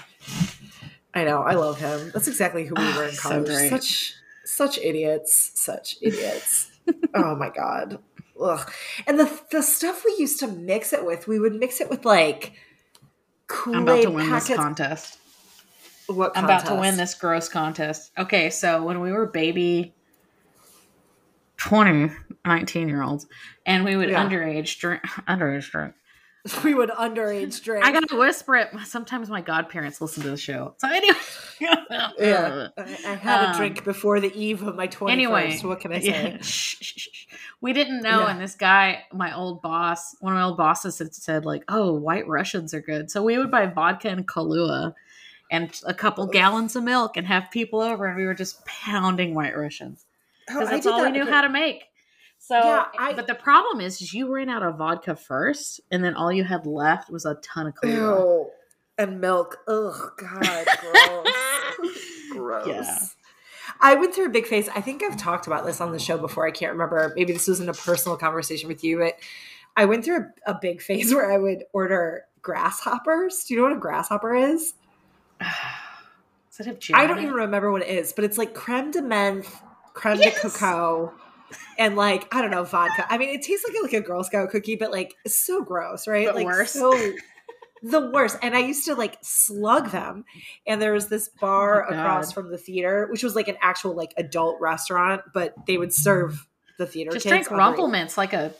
I 1.14 1.24
know. 1.24 1.42
I 1.42 1.54
love 1.54 1.78
him. 1.80 2.10
That's 2.12 2.28
exactly 2.28 2.64
who 2.66 2.74
we 2.76 2.82
ah, 2.82 2.94
were 2.98 3.04
in 3.08 3.16
college. 3.16 3.46
great. 3.46 3.70
such 3.70 4.14
such 4.44 4.78
idiots. 4.78 5.52
Such 5.54 5.96
idiots. 6.00 6.70
oh 7.14 7.34
my 7.36 7.50
god. 7.50 7.98
Ugh. 8.40 8.72
And 9.06 9.18
the 9.18 9.40
the 9.50 9.62
stuff 9.62 10.04
we 10.04 10.14
used 10.18 10.40
to 10.40 10.46
mix 10.48 10.92
it 10.92 11.04
with, 11.04 11.26
we 11.28 11.38
would 11.38 11.54
mix 11.54 11.80
it 11.80 11.90
with 11.90 12.04
like 12.04 12.52
Kool 13.46 13.76
I'm 13.76 13.82
about 13.82 14.02
to 14.02 14.10
win 14.10 14.28
packets. 14.28 14.48
this 14.48 14.56
contest. 14.56 15.18
what 16.06 16.36
I'm 16.36 16.44
about 16.44 16.66
to 16.66 16.74
win 16.76 16.96
this 16.96 17.14
gross 17.14 17.48
contest. 17.48 18.12
Okay, 18.16 18.50
so 18.50 18.82
when 18.84 19.00
we 19.00 19.12
were 19.12 19.26
baby 19.26 19.94
20, 21.58 22.10
19 22.46 22.88
year 22.88 23.02
olds, 23.02 23.26
and 23.66 23.84
we 23.84 23.96
would 23.96 24.10
Yeah. 24.10 24.24
underage 24.24 24.78
drink 24.78 25.02
underage 25.28 25.70
drink. 25.70 25.94
We 26.64 26.74
would 26.74 26.88
underage 26.90 27.62
drink. 27.62 27.84
I 27.84 27.92
gotta 27.92 28.16
whisper 28.16 28.56
it. 28.56 28.70
Sometimes 28.86 29.28
my 29.28 29.42
godparents 29.42 30.00
listen 30.00 30.22
to 30.22 30.30
the 30.30 30.36
show. 30.38 30.74
So 30.78 30.88
anyway. 30.88 31.18
yeah. 31.60 32.68
I, 32.78 32.82
I 33.06 33.14
had 33.14 33.44
a 33.44 33.50
Um, 33.50 33.56
drink 33.56 33.84
before 33.84 34.20
the 34.20 34.32
eve 34.34 34.62
of 34.62 34.74
my 34.74 34.88
21st. 34.88 35.10
Anyway, 35.10 35.58
what 35.62 35.80
can 35.80 35.92
I 35.92 36.00
say? 36.00 36.38
shh, 36.40 36.76
shh, 36.80 36.82
shh, 36.82 37.08
shh. 37.12 37.26
we 37.60 37.72
didn't 37.74 38.02
know, 38.02 38.20
Yeah. 38.20 38.30
and 38.30 38.40
this 38.40 38.54
guy, 38.54 39.04
my 39.12 39.36
old 39.36 39.60
boss, 39.60 40.16
one 40.20 40.32
of 40.32 40.38
my 40.38 40.44
old 40.44 40.56
bosses, 40.56 40.98
had 40.98 41.14
said 41.14 41.44
like, 41.44 41.62
"Oh, 41.68 41.92
White 41.92 42.26
Russians 42.26 42.72
are 42.72 42.80
good." 42.80 43.10
So 43.10 43.22
we 43.22 43.36
would 43.36 43.50
buy 43.50 43.66
vodka 43.66 44.08
and 44.08 44.26
Kahlua, 44.26 44.94
and 45.50 45.78
a 45.86 45.92
couple 45.92 46.26
gallons 46.26 46.74
of 46.74 46.84
milk, 46.84 47.18
and 47.18 47.26
have 47.26 47.50
people 47.50 47.80
over, 47.82 48.06
and 48.06 48.16
we 48.16 48.24
were 48.24 48.34
just 48.34 48.64
pounding 48.64 49.34
White 49.34 49.56
Russians 49.56 50.06
Oh, 50.48 50.54
because 50.54 50.68
I 50.68 50.72
that's 50.72 50.86
all 50.86 51.02
we 51.02 51.10
knew 51.10 51.20
because- 51.20 51.34
how 51.34 51.42
to 51.42 51.48
make. 51.50 51.84
So, 52.50 52.56
Yeah, 52.58 52.86
eh, 52.94 52.96
I- 52.98 53.12
but 53.12 53.28
the 53.28 53.36
problem 53.36 53.80
is, 53.80 54.02
is 54.02 54.12
you 54.12 54.34
ran 54.34 54.48
out 54.48 54.64
of 54.64 54.76
vodka 54.76 55.14
first, 55.14 55.80
and 55.92 56.02
then 56.02 56.14
all 56.14 56.32
you 56.32 56.42
had 56.42 56.66
left 56.66 57.08
was 57.08 57.24
a 57.24 57.36
ton 57.36 57.68
of 57.68 57.74
Kahlua. 57.76 57.94
Ew. 57.94 58.50
And 58.98 59.20
milk. 59.20 59.58
Ugh, 59.68 60.10
God, 60.18 60.66
gross. 60.80 61.26
gross. 62.32 62.66
Yeah. 62.66 62.98
I 63.80 63.94
went 63.94 64.14
through 64.16 64.26
a 64.26 64.30
big 64.30 64.48
phase. 64.48 64.68
I 64.74 64.80
think 64.80 65.04
I've 65.04 65.16
talked 65.16 65.46
about 65.46 65.64
this 65.64 65.80
on 65.80 65.92
the 65.92 66.00
show 66.00 66.18
before. 66.18 66.44
I 66.44 66.50
can't 66.50 66.72
remember. 66.72 67.12
Maybe 67.14 67.32
this 67.32 67.46
was 67.46 67.60
in 67.60 67.68
a 67.68 67.72
personal 67.72 68.16
conversation 68.18 68.66
with 68.68 68.82
you, 68.82 68.98
but 68.98 69.14
I 69.76 69.84
went 69.84 70.04
through 70.04 70.26
a, 70.46 70.50
a 70.50 70.58
big 70.60 70.82
phase 70.88 71.14
where 71.14 71.30
I 71.32 71.38
would 71.38 71.62
order 71.72 72.24
grasshoppers. 72.42 73.44
Do 73.44 73.54
you 73.54 73.60
know 73.60 73.68
what 73.68 73.76
a 73.76 73.80
grasshopper 73.80 74.34
is? 74.34 74.74
Does 75.40 76.66
it 76.66 76.66
have 76.66 76.78
I 76.98 77.06
don't 77.06 77.20
even 77.20 77.32
remember 77.32 77.70
what 77.70 77.82
it 77.82 77.88
is, 77.88 78.12
but 78.12 78.24
it's 78.24 78.36
like 78.38 78.54
creme 78.54 78.90
de 78.90 79.00
menthe, 79.02 79.46
creme 79.94 80.18
Yes. 80.18 80.34
de 80.42 80.48
cocoa, 80.50 81.12
and 81.78 81.96
like 81.96 82.32
I 82.34 82.42
don't 82.42 82.50
know 82.50 82.64
vodka. 82.64 83.06
I 83.08 83.18
mean, 83.18 83.30
it 83.30 83.42
tastes 83.42 83.66
like 83.68 83.76
a, 83.78 83.82
like 83.82 83.92
a 83.92 84.00
Girl 84.00 84.24
Scout 84.24 84.50
cookie, 84.50 84.76
but 84.76 84.90
like 84.90 85.14
so 85.26 85.62
gross, 85.62 86.06
right? 86.06 86.26
But 86.26 86.36
like 86.36 86.46
worse. 86.46 86.72
so 86.72 86.92
the 87.82 88.10
worst. 88.10 88.38
And 88.42 88.54
I 88.54 88.60
used 88.60 88.84
to 88.86 88.94
like 88.94 89.18
slug 89.22 89.90
them. 89.90 90.24
And 90.66 90.80
there 90.80 90.92
was 90.92 91.08
this 91.08 91.30
oh 91.36 91.40
bar 91.40 91.86
Oh 91.88 91.94
across 91.94 92.32
from 92.32 92.50
the 92.50 92.58
theater, 92.58 93.08
which 93.10 93.22
was 93.22 93.34
like 93.34 93.48
an 93.48 93.56
actual 93.60 93.94
like 93.94 94.12
adult 94.16 94.60
restaurant, 94.60 95.22
but 95.32 95.54
they 95.66 95.78
would 95.78 95.92
serve 95.92 96.46
the 96.78 96.86
theater 96.86 97.10
Just 97.12 97.24
kids. 97.24 97.30
drink 97.30 97.48
underage. 97.48 97.58
Rumple 97.58 97.88
Minze 97.88 98.18
like 98.18 98.32
a 98.32 98.52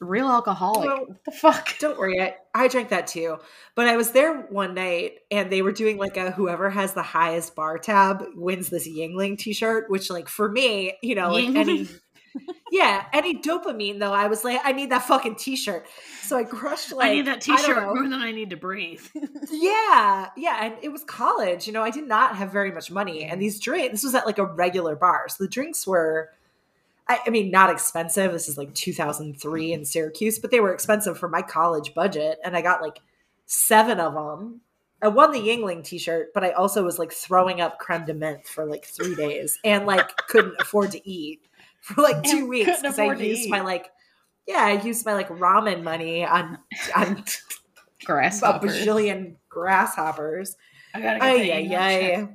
real 0.00 0.28
alcoholic. 0.28 0.88
Well, 0.88 1.06
what 1.06 1.24
the 1.24 1.30
fuck? 1.30 1.78
Don't 1.78 1.98
worry, 1.98 2.20
I, 2.20 2.36
I 2.54 2.68
drank 2.68 2.90
that 2.90 3.06
too. 3.06 3.38
But 3.74 3.88
I 3.88 3.96
was 3.96 4.10
there 4.10 4.42
one 4.42 4.74
night 4.74 5.18
and 5.30 5.50
they 5.50 5.62
were 5.62 5.72
doing 5.72 5.96
like 5.98 6.16
a 6.16 6.30
whoever 6.30 6.70
has 6.70 6.94
the 6.94 7.02
highest 7.02 7.54
bar 7.54 7.78
tab 7.78 8.24
wins 8.34 8.68
this 8.68 8.88
Yuengling 8.88 9.38
t-shirt, 9.38 9.90
which 9.90 10.10
like 10.10 10.28
for 10.28 10.50
me, 10.50 10.96
you 11.02 11.14
know, 11.14 11.32
like 11.32 11.54
any 11.54 11.88
yeah, 12.70 13.06
any 13.12 13.40
dopamine 13.40 13.98
though, 13.98 14.12
I 14.12 14.26
was 14.26 14.44
like, 14.44 14.60
I 14.64 14.72
need 14.72 14.90
that 14.90 15.04
fucking 15.04 15.36
t-shirt. 15.36 15.86
So 16.26 16.36
I 16.36 16.44
crushed 16.44 16.92
like 16.92 17.08
I 17.08 17.14
need 17.14 17.26
that 17.26 17.40
T-shirt 17.40 17.82
more 17.82 18.02
than 18.02 18.14
I 18.14 18.32
need 18.32 18.50
to 18.50 18.56
breathe. 18.56 19.06
Yeah, 19.50 20.28
yeah, 20.36 20.64
and 20.64 20.74
it 20.82 20.90
was 20.90 21.04
college. 21.04 21.66
You 21.66 21.72
know, 21.72 21.82
I 21.82 21.90
did 21.90 22.06
not 22.06 22.36
have 22.36 22.52
very 22.52 22.72
much 22.72 22.90
money, 22.90 23.24
and 23.24 23.40
these 23.40 23.60
drinks. 23.60 23.92
This 23.92 24.04
was 24.04 24.14
at 24.14 24.26
like 24.26 24.38
a 24.38 24.44
regular 24.44 24.96
bar, 24.96 25.28
so 25.28 25.44
the 25.44 25.48
drinks 25.48 25.86
were, 25.86 26.30
I, 27.08 27.20
I 27.26 27.30
mean, 27.30 27.50
not 27.50 27.70
expensive. 27.70 28.32
This 28.32 28.48
is 28.48 28.58
like 28.58 28.74
2003 28.74 29.72
in 29.72 29.84
Syracuse, 29.84 30.38
but 30.38 30.50
they 30.50 30.60
were 30.60 30.74
expensive 30.74 31.16
for 31.16 31.28
my 31.28 31.42
college 31.42 31.94
budget, 31.94 32.38
and 32.44 32.56
I 32.56 32.60
got 32.60 32.82
like 32.82 32.98
seven 33.46 34.00
of 34.00 34.14
them. 34.14 34.62
I 35.00 35.08
won 35.08 35.30
the 35.30 35.38
Yuengling 35.38 35.84
T-shirt, 35.84 36.32
but 36.34 36.42
I 36.42 36.50
also 36.50 36.82
was 36.82 36.98
like 36.98 37.12
throwing 37.12 37.60
up 37.60 37.78
creme 37.78 38.04
de 38.04 38.14
menthe 38.14 38.46
for 38.46 38.66
like 38.66 38.84
three 38.84 39.14
days, 39.14 39.58
and 39.64 39.86
like 39.86 40.16
couldn't 40.28 40.56
afford 40.60 40.90
to 40.92 41.08
eat 41.08 41.42
for 41.94 42.02
like 42.02 42.22
two 42.22 42.38
And 42.38 42.48
weeks 42.48 42.80
because 42.82 42.98
I 42.98 43.12
used 43.14 43.48
my 43.48 43.60
like. 43.60 43.86
Yeah, 44.46 44.58
I 44.64 44.80
used 44.82 45.04
my 45.04 45.14
like 45.14 45.28
ramen 45.28 45.82
money 45.82 46.24
on 46.24 46.58
on 46.94 47.16
a 47.16 47.24
Grasshoppers. 48.04 48.72
bajillion 48.86 49.36
grasshoppers. 49.48 50.56
I 50.94 51.00
gotta 51.00 51.18
get 51.18 51.26
Ay, 51.28 51.52
ay, 51.52 51.76
ay. 51.76 52.28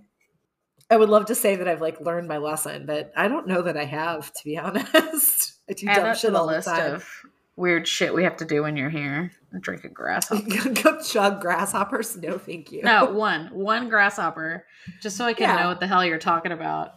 I 0.90 0.98
would 0.98 1.08
love 1.10 1.28
to 1.28 1.36
say 1.36 1.56
that 1.56 1.68
I've 1.70 1.80
like 1.80 2.02
learned 2.02 2.28
my 2.28 2.38
lesson, 2.38 2.86
but 2.86 3.14
I 3.16 3.30
don't 3.30 3.48
know 3.48 3.62
that 3.62 3.78
I 3.78 3.86
have, 3.86 4.34
to 4.34 4.44
be 4.44 4.58
honest. 4.58 5.54
I 5.70 5.74
do 5.74 5.88
Add 5.88 5.96
dumb 5.96 6.16
shit 6.16 6.32
the 6.34 6.38
all 6.40 6.48
the 6.48 6.54
list 6.56 6.68
time. 6.68 6.96
of 6.96 7.08
weird 7.56 7.88
shit 7.88 8.14
we 8.14 8.24
have 8.26 8.36
to 8.38 8.46
do 8.46 8.64
when 8.64 8.76
you're 8.76 8.90
here. 8.90 9.32
Drink 9.62 9.86
a 9.86 9.90
grasshopper. 9.90 10.70
Go 10.84 11.02
chug 11.02 11.40
grasshoppers? 11.40 12.18
No, 12.18 12.38
thank 12.38 12.72
you. 12.74 12.82
no, 12.82 13.06
one, 13.06 13.48
one 13.54 13.88
grasshopper, 13.88 14.66
just 15.02 15.16
so 15.16 15.24
I 15.26 15.34
can 15.34 15.44
Yeah. 15.50 15.62
know 15.64 15.68
what 15.70 15.80
the 15.80 15.88
hell 15.88 16.04
you're 16.04 16.18
talking 16.18 16.52
about. 16.52 16.92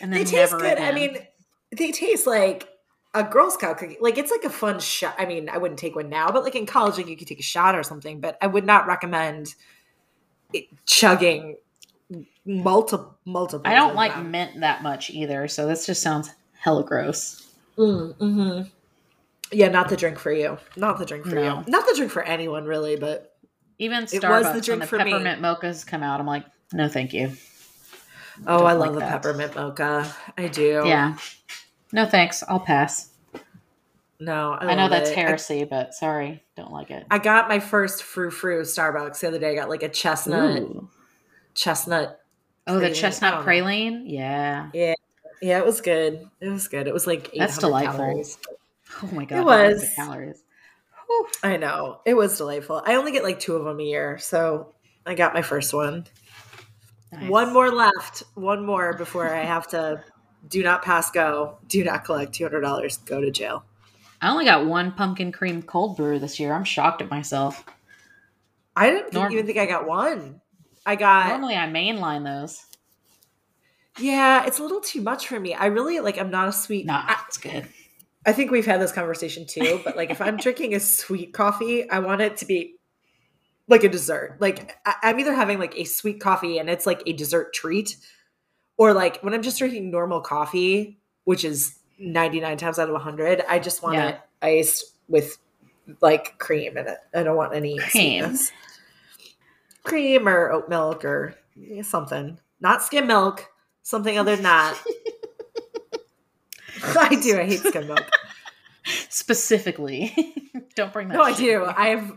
And 0.00 0.12
then 0.12 0.24
they 0.24 0.30
taste 0.30 0.52
good. 0.58 0.78
I 0.78 0.92
mean, 0.92 1.16
they 1.76 1.92
taste 1.92 2.26
like 2.26 2.68
a 3.14 3.24
Girl 3.24 3.50
Scout 3.50 3.78
cookie. 3.78 3.96
Like 4.00 4.18
it's 4.18 4.30
like 4.30 4.44
a 4.44 4.50
fun 4.50 4.78
shot. 4.80 5.14
I 5.18 5.26
mean, 5.26 5.48
I 5.48 5.58
wouldn't 5.58 5.78
take 5.78 5.96
one 5.96 6.08
now, 6.08 6.30
but 6.30 6.44
like 6.44 6.54
in 6.56 6.66
college, 6.66 6.96
like 6.96 7.08
you 7.08 7.16
could 7.16 7.28
take 7.28 7.40
a 7.40 7.42
shot 7.42 7.74
or 7.74 7.82
something. 7.82 8.20
But 8.20 8.36
I 8.40 8.46
would 8.46 8.64
not 8.66 8.86
recommend 8.86 9.54
it, 10.52 10.66
chugging 10.86 11.56
multiple 12.46 13.16
multiple. 13.24 13.70
I 13.70 13.74
don't 13.74 13.94
like 13.94 14.18
mint 14.24 14.60
that 14.60 14.82
much 14.82 15.10
either, 15.10 15.48
so 15.48 15.66
this 15.66 15.86
just 15.86 16.02
sounds 16.02 16.30
hella 16.58 16.84
gross. 16.84 17.54
Mm, 17.76 18.14
hmm 18.16 18.62
Yeah, 19.52 19.68
not 19.68 19.88
the 19.88 19.96
drink 19.96 20.18
for 20.18 20.32
you. 20.32 20.58
Not 20.76 20.98
the 20.98 21.06
drink 21.06 21.24
for 21.24 21.34
No. 21.36 21.42
you. 21.58 21.64
Not 21.68 21.86
the 21.86 21.94
drink 21.96 22.10
for 22.10 22.22
anyone, 22.22 22.64
really. 22.64 22.96
But 22.96 23.36
Even 23.78 24.02
was 24.02 24.10
the 24.12 24.18
Starbucks 24.20 24.52
when 24.52 24.62
drink 24.62 24.80
the 24.82 24.86
for 24.88 24.98
me. 24.98 25.12
peppermint 25.12 25.40
mochas 25.42 25.86
come 25.86 26.02
out, 26.02 26.18
I'm 26.20 26.26
like, 26.26 26.44
no, 26.72 26.88
thank 26.88 27.12
you. 27.12 27.32
oh, 28.46 28.64
I 28.64 28.72
like 28.72 28.86
love 28.86 28.94
the 28.94 29.00
that. 29.00 29.22
peppermint 29.22 29.54
mocha. 29.54 30.12
I 30.36 30.48
do. 30.48 30.82
Yeah, 30.84 31.16
no 31.92 32.06
thanks. 32.06 32.42
I'll 32.48 32.60
pass. 32.60 33.10
No, 34.20 34.52
I, 34.52 34.72
I, 34.72 34.74
know 34.74 34.88
that's 34.88 35.10
it. 35.10 35.16
heresy, 35.16 35.64
but 35.64 35.94
sorry, 35.94 36.42
don't 36.56 36.72
like 36.72 36.90
it. 36.90 37.06
I, 37.10 37.16
I 37.16 37.18
got 37.18 37.48
my 37.48 37.60
first 37.60 38.02
frou 38.02 38.30
frou 38.30 38.62
Starbucks 38.62 39.20
the 39.20 39.28
other 39.28 39.38
day. 39.38 39.50
I 39.52 39.54
got 39.54 39.68
like 39.68 39.84
a 39.84 39.88
chestnut 39.88 40.58
Ooh. 40.60 40.88
chestnut. 41.54 42.20
Oh, 42.66 42.80
the 42.80 42.86
praline. 42.86 42.90
I 42.90 42.92
chestnut 42.94 43.46
praline. 43.46 44.02
Yeah. 44.06 44.70
Yeah, 44.74 44.94
yeah. 45.40 45.58
it 45.58 45.64
was 45.64 45.80
good. 45.80 46.28
It 46.40 46.48
was 46.48 46.66
good. 46.66 46.88
It 46.88 46.92
was 46.92 47.06
like 47.06 47.28
800 47.32 47.40
That's 47.40 47.58
delightful. 47.58 47.96
calories. 47.96 48.38
Oh 49.02 49.10
my 49.12 49.24
god, 49.24 49.38
It 49.38 49.44
was. 49.44 49.88
calories. 49.94 50.42
Whew. 51.06 51.28
I 51.44 51.56
know. 51.56 52.00
It 52.04 52.14
was 52.14 52.36
delightful. 52.36 52.82
I 52.84 52.96
only 52.96 53.12
get 53.12 53.22
like 53.22 53.38
two 53.38 53.54
of 53.54 53.64
them 53.64 53.78
a 53.78 53.84
year, 53.84 54.18
so 54.18 54.74
I 55.06 55.14
got 55.14 55.32
my 55.32 55.42
first 55.42 55.72
one. 55.72 56.06
Nice. 57.12 57.30
One 57.30 57.52
more 57.52 57.70
left. 57.70 58.24
One 58.34 58.66
more 58.66 58.94
before 58.94 59.32
I 59.32 59.44
have 59.44 59.68
to 59.68 60.02
do 60.46 60.62
not 60.62 60.82
pass 60.82 61.10
go. 61.10 61.58
Do 61.66 61.82
not 61.84 62.04
collect 62.04 62.32
$200. 62.32 63.04
Go 63.06 63.20
to 63.20 63.30
jail. 63.30 63.64
I 64.20 64.30
only 64.30 64.44
got 64.44 64.66
one 64.66 64.92
pumpkin 64.92 65.32
cream 65.32 65.62
cold 65.62 65.96
brew 65.96 66.18
this 66.18 66.38
year. 66.40 66.52
I'm 66.52 66.64
shocked 66.64 67.02
at 67.02 67.10
myself. 67.10 67.64
I 68.76 68.90
didn't 68.90 69.12
Norm- 69.12 69.32
even 69.32 69.46
think 69.46 69.58
I 69.58 69.66
got 69.66 69.86
one. 69.86 70.40
I 70.86 70.96
got 70.96 71.28
Normally, 71.28 71.54
I 71.56 71.66
mainline 71.66 72.24
those. 72.24 72.64
yeah. 73.98 74.46
It's 74.46 74.58
a 74.58 74.62
little 74.62 74.80
too 74.80 75.02
much 75.02 75.26
for 75.28 75.38
me. 75.38 75.54
I 75.54 75.66
really 75.66 76.00
like. 76.00 76.18
I'm 76.18 76.30
not 76.30 76.48
a 76.48 76.52
sweet. 76.52 76.86
Nah, 76.86 77.02
I, 77.06 77.16
it's 77.26 77.38
good. 77.38 77.66
I 78.26 78.32
think 78.32 78.50
we've 78.50 78.66
had 78.66 78.80
this 78.80 78.92
conversation 78.92 79.46
too. 79.46 79.80
But 79.84 79.96
like, 79.96 80.10
if 80.10 80.20
I'm 80.20 80.36
drinking 80.38 80.74
a 80.74 80.80
sweet 80.80 81.32
coffee, 81.34 81.88
I 81.90 81.98
want 81.98 82.20
it 82.20 82.36
to 82.38 82.46
be 82.46 82.76
like 83.68 83.84
a 83.84 83.88
dessert. 83.88 84.36
Like 84.40 84.76
I, 84.86 84.94
I'm 85.02 85.20
either 85.20 85.34
having 85.34 85.58
like 85.58 85.76
a 85.76 85.84
sweet 85.84 86.20
coffee 86.20 86.58
and 86.58 86.70
it's 86.70 86.86
like 86.86 87.02
a 87.06 87.12
dessert 87.12 87.52
treat, 87.52 87.96
or 88.78 88.94
like 88.94 89.20
when 89.22 89.34
I'm 89.34 89.42
just 89.42 89.58
drinking 89.58 89.90
normal 89.90 90.20
coffee, 90.22 90.98
which 91.24 91.44
is 91.44 91.78
99 91.98 92.56
times 92.56 92.78
out 92.78 92.88
of 92.88 92.94
100, 92.94 93.42
I 93.48 93.58
just 93.58 93.82
want 93.82 93.96
Yeah. 93.96 94.08
it 94.08 94.20
iced 94.40 94.94
with 95.08 95.36
like 96.00 96.38
cream 96.38 96.78
in 96.78 96.86
it. 96.88 96.98
I 97.14 97.22
don't 97.22 97.36
want 97.36 97.54
any 97.54 97.76
Cream. 97.78 98.20
sweetness. 98.22 98.52
Cream 99.84 100.28
or 100.28 100.50
oat 100.52 100.68
milk 100.68 101.04
or 101.04 101.34
something. 101.82 102.38
Not 102.60 102.82
skim 102.82 103.06
milk. 103.06 103.46
Something 103.82 104.18
other 104.18 104.34
than 104.36 104.42
that. 104.44 104.78
I 106.84 107.18
do. 107.20 107.38
I 107.40 107.44
hate 107.44 107.60
skim 107.60 107.86
milk. 107.86 108.08
Specifically, 109.08 110.34
don't 110.76 110.92
bring 110.92 111.08
that. 111.08 111.14
No, 111.14 111.22
I 111.22 111.32
do. 111.32 111.42
here. 111.42 111.64
I 111.76 111.88
have 111.88 112.12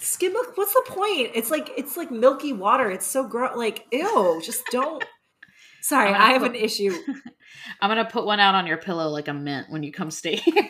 skim 0.00 0.32
milk. 0.32 0.56
What's 0.56 0.72
the 0.72 0.82
point? 0.86 1.30
It's 1.34 1.50
like 1.50 1.70
it's 1.76 1.96
like 1.96 2.10
milky 2.10 2.52
water. 2.52 2.90
It's 2.90 3.06
so 3.06 3.26
gross. 3.26 3.56
Like 3.56 3.86
ew. 3.92 4.40
Just 4.44 4.64
don't. 4.70 5.04
Sorry, 5.88 6.10
I 6.12 6.32
have 6.32 6.42
put- 6.42 6.50
an 6.50 6.56
issue. 6.56 6.92
I'm 7.80 7.88
gonna 7.90 8.04
put 8.04 8.26
one 8.26 8.40
out 8.40 8.54
on 8.54 8.66
your 8.66 8.76
pillow 8.76 9.08
like 9.08 9.28
a 9.28 9.34
mint 9.34 9.70
when 9.70 9.82
you 9.82 9.92
come 9.92 10.10
stay 10.10 10.36
here. 10.44 10.68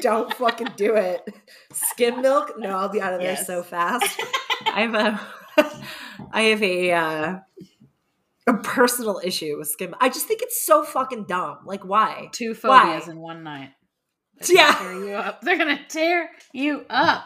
don't 0.00 0.32
fucking 0.34 0.68
do 0.76 0.94
it. 0.96 1.22
Skim 1.72 2.20
milk? 2.22 2.54
No, 2.58 2.76
I'll 2.76 2.88
be 2.88 3.00
out 3.00 3.12
of 3.14 3.20
there 3.20 3.32
Yes. 3.32 3.46
so 3.46 3.62
fast. 3.62 4.20
I 4.66 4.80
have 4.82 4.94
a, 4.94 5.20
I 6.32 6.42
have 6.42 6.62
a, 6.62 6.92
uh, 6.92 7.38
a 8.48 8.54
personal 8.62 9.20
issue 9.22 9.56
with 9.58 9.68
skim. 9.68 9.94
I 10.00 10.08
just 10.08 10.26
think 10.26 10.42
it's 10.42 10.64
so 10.64 10.82
fucking 10.82 11.24
dumb. 11.24 11.58
Like, 11.64 11.84
why? 11.84 12.28
Two 12.32 12.54
Why? 12.60 12.80
phobias 12.98 13.08
in 13.08 13.18
one 13.18 13.42
night. 13.44 13.70
They're 14.40 14.56
Yeah. 14.56 14.74
tear 14.74 14.92
you 15.04 15.12
up. 15.12 15.40
They're 15.42 15.58
gonna 15.58 15.80
tear 15.88 16.30
you 16.52 16.84
up. 16.90 17.24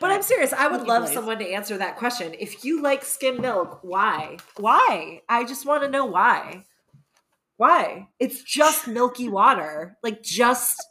But 0.00 0.10
I'm 0.10 0.22
serious. 0.22 0.52
I 0.52 0.68
would 0.68 0.86
love 0.86 1.08
someone 1.08 1.38
to 1.38 1.48
answer 1.48 1.76
that 1.78 1.96
question. 1.96 2.34
If 2.38 2.64
you 2.64 2.82
like 2.82 3.04
skim 3.04 3.40
milk, 3.40 3.78
why? 3.82 4.36
Why? 4.56 5.22
I 5.28 5.44
just 5.44 5.66
want 5.66 5.82
to 5.82 5.88
know 5.88 6.04
why. 6.04 6.64
Why? 7.56 8.08
It's 8.18 8.42
just 8.42 8.88
milky 8.88 9.28
water. 9.28 9.96
Like 10.02 10.22
just 10.22 10.82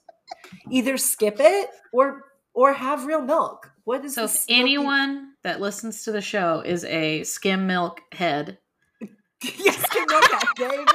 either 0.70 0.98
skip 0.98 1.38
it 1.40 1.70
or 1.92 2.24
or 2.54 2.74
have 2.74 3.06
real 3.06 3.22
milk. 3.22 3.72
What 3.84 4.06
is 4.06 4.16
So 4.16 4.26
if 4.26 4.34
milky- 4.48 4.60
anyone 4.60 5.34
that 5.44 5.60
listens 5.62 6.04
to 6.04 6.12
the 6.12 6.22
show 6.22 6.62
is 6.62 6.84
a 6.86 7.24
skim 7.24 7.68
milk 7.68 8.00
head, 8.14 8.58
yes, 9.42 9.78
skim 9.82 10.06
milk. 10.10 10.24
Go. 10.58 10.86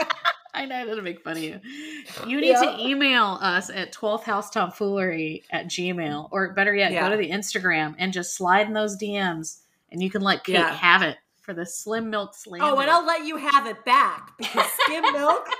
I 0.57 0.65
know 0.65 0.95
to 0.97 1.03
make 1.03 1.23
fun 1.23 1.37
of 1.37 1.43
you. 1.43 1.61
You 2.27 2.41
need 2.41 2.49
Yeah. 2.51 2.63
to 2.63 2.81
email 2.81 3.39
us 3.41 3.71
at 3.71 3.93
12th 3.93 4.25
house 4.25 4.51
tomfoolery 4.51 5.45
at 5.51 5.67
gmail, 5.67 6.29
or 6.33 6.53
better 6.55 6.75
yet, 6.75 6.93
Yeah. 6.93 7.03
go 7.03 7.11
to 7.11 7.17
the 7.17 7.31
Instagram 7.31 7.95
and 7.99 8.13
just 8.13 8.35
slide 8.35 8.67
in 8.67 8.73
those 8.73 8.97
DMs, 8.97 9.59
and 9.93 10.03
you 10.03 10.11
can 10.11 10.23
let 10.23 10.45
Kate 10.45 10.55
Yeah. 10.55 10.73
have 10.75 11.03
it 11.03 11.19
for 11.43 11.53
the 11.55 11.67
slim 11.67 12.11
milk 12.11 12.35
slander. 12.35 12.67
Oh, 12.67 12.79
and 12.81 12.91
I'll 12.91 13.07
let 13.07 13.25
you 13.25 13.37
have 13.37 13.67
it 13.67 13.85
back 13.85 14.33
because 14.39 14.67
skim 14.85 15.05
milk. 15.13 15.47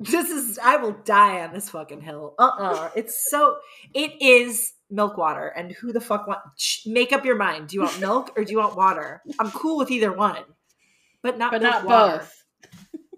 This 0.00 0.30
is 0.30 0.60
I 0.62 0.76
will 0.76 0.92
die 0.92 1.40
on 1.44 1.52
this 1.52 1.70
fucking 1.70 2.02
hill. 2.02 2.36
Uh-uh. 2.38 2.90
It's 2.94 3.28
so 3.28 3.56
it 3.94 4.12
is 4.22 4.74
milk 4.90 5.16
water. 5.16 5.48
And 5.48 5.72
who 5.72 5.92
the 5.92 6.00
fuck 6.00 6.28
want 6.28 6.38
make 6.86 7.12
up 7.12 7.24
your 7.24 7.34
mind. 7.34 7.66
Do 7.66 7.74
you 7.74 7.82
want 7.82 7.98
milk 7.98 8.30
or 8.36 8.44
do 8.44 8.52
you 8.52 8.58
want 8.58 8.76
water? 8.76 9.22
I'm 9.40 9.50
cool 9.50 9.76
with 9.76 9.90
either 9.90 10.12
one. 10.12 10.44
But 11.20 11.36
not 11.36 11.50
but 11.50 11.62
not 11.62 11.84
water. 11.84 12.18
both. 12.18 12.37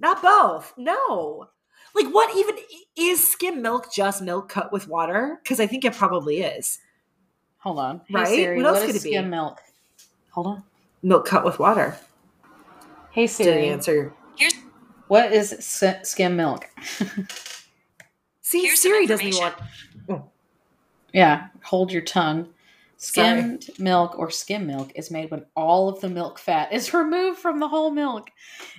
Not 0.01 0.23
both. 0.23 0.73
No. 0.77 1.49
Like 1.95 2.07
what 2.13 2.35
even 2.37 2.57
is 2.97 3.27
skim 3.27 3.63
milk 3.63 3.93
just 3.93 4.23
milk 4.23 4.49
cut 4.49 4.73
with 4.73 4.89
water? 4.89 5.39
Because 5.43 5.61
I 5.61 5.67
think 5.67 5.85
it 5.85 5.95
probably 5.95 6.41
is. 6.41 6.79
Hold 7.59 7.79
on. 7.79 8.01
Hey 8.09 8.15
Right? 8.15 8.27
Siri, 8.29 8.57
What 8.57 8.67
else 8.67 8.79
what 8.79 8.87
could 8.87 8.97
is 8.97 9.05
it 9.05 9.09
be? 9.09 9.15
skim 9.15 9.31
milk? 9.31 9.61
Hold 10.31 10.47
on. 10.47 10.63
Milk 11.03 11.27
cut 11.27 11.45
with 11.45 11.59
water. 11.59 11.97
Hey 13.11 13.23
Did 13.23 13.31
Siri, 13.31 13.67
it 13.67 13.73
answer? 13.73 14.15
what 15.09 15.33
is 15.33 15.53
s- 15.53 16.09
skim 16.09 16.37
milk? 16.37 16.69
See, 18.41 18.63
Here's 18.63 18.81
Siri 18.81 19.07
doesn't 19.07 19.35
want 19.35 19.55
information. 19.59 19.99
Oh. 20.09 20.31
yeah, 21.13 21.49
hold 21.65 21.93
your 21.93 22.03
tongue. 22.03 22.49
Skimmed 23.03 23.71
milk 23.79 24.19
or 24.19 24.31
skim 24.31 24.67
milk 24.67 24.93
is 24.95 25.11
made 25.11 25.31
when 25.31 25.47
all 25.57 25.89
of 25.89 26.01
the 26.03 26.09
milk 26.11 26.39
fat 26.39 26.71
is 26.71 26.93
removed 26.95 27.39
from 27.39 27.59
the 27.59 27.67
whole 27.69 27.91
milk, 27.91 28.29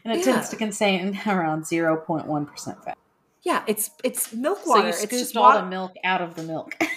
and 0.06 0.14
it 0.14 0.20
Yeah. 0.20 0.34
tends 0.34 0.50
to 0.50 0.56
contain 0.56 1.20
around 1.28 1.66
zero 1.66 1.98
point 1.98 2.28
one 2.28 2.46
percent 2.46 2.84
fat. 2.86 2.98
Yeah, 3.42 3.64
it's 3.66 3.90
it's 4.04 4.32
milk 4.32 4.66
water. 4.68 4.82
So 4.82 4.84
you 4.84 4.90
it's 4.90 4.98
scooped 5.00 5.14
just 5.14 5.36
all 5.38 5.44
water. 5.44 5.62
the 5.62 5.68
milk 5.70 5.94
out 6.04 6.22
of 6.22 6.36
the 6.36 6.44
milk. 6.44 6.76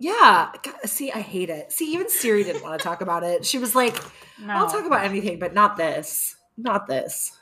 Yeah. 0.00 0.52
God, 0.62 0.74
see, 0.84 1.10
I 1.10 1.18
hate 1.20 1.50
it. 1.50 1.72
See, 1.72 1.92
even 1.92 2.08
Siri 2.08 2.44
didn't 2.44 2.62
want 2.62 2.78
to 2.78 2.84
talk 2.84 3.00
about 3.00 3.24
it. 3.24 3.44
She 3.44 3.58
was 3.58 3.74
like, 3.74 3.96
I'll 4.46 4.70
talk 4.70 4.86
about 4.86 5.02
anything, 5.04 5.40
but 5.40 5.54
not 5.54 5.76
this. 5.76 6.36
Not 6.56 6.86
this. 6.86 7.36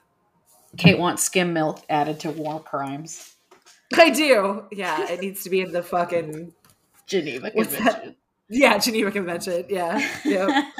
Kate 0.78 0.98
wants 0.98 1.22
skim 1.22 1.52
milk 1.52 1.82
added 1.90 2.18
to 2.20 2.30
war 2.30 2.60
crimes. 2.62 3.34
I 3.94 4.08
do. 4.08 4.64
Yeah, 4.72 5.06
it 5.12 5.20
needs 5.20 5.42
to 5.44 5.50
be 5.50 5.60
in 5.60 5.70
the 5.72 5.82
fucking 5.82 6.54
Geneva? 7.06 7.50
Convention. 7.50 8.16
Yeah 8.48 8.78
Geneva 8.78 9.10
Convention. 9.10 9.64
Yeah, 9.68 9.98
yeah. 10.24 10.70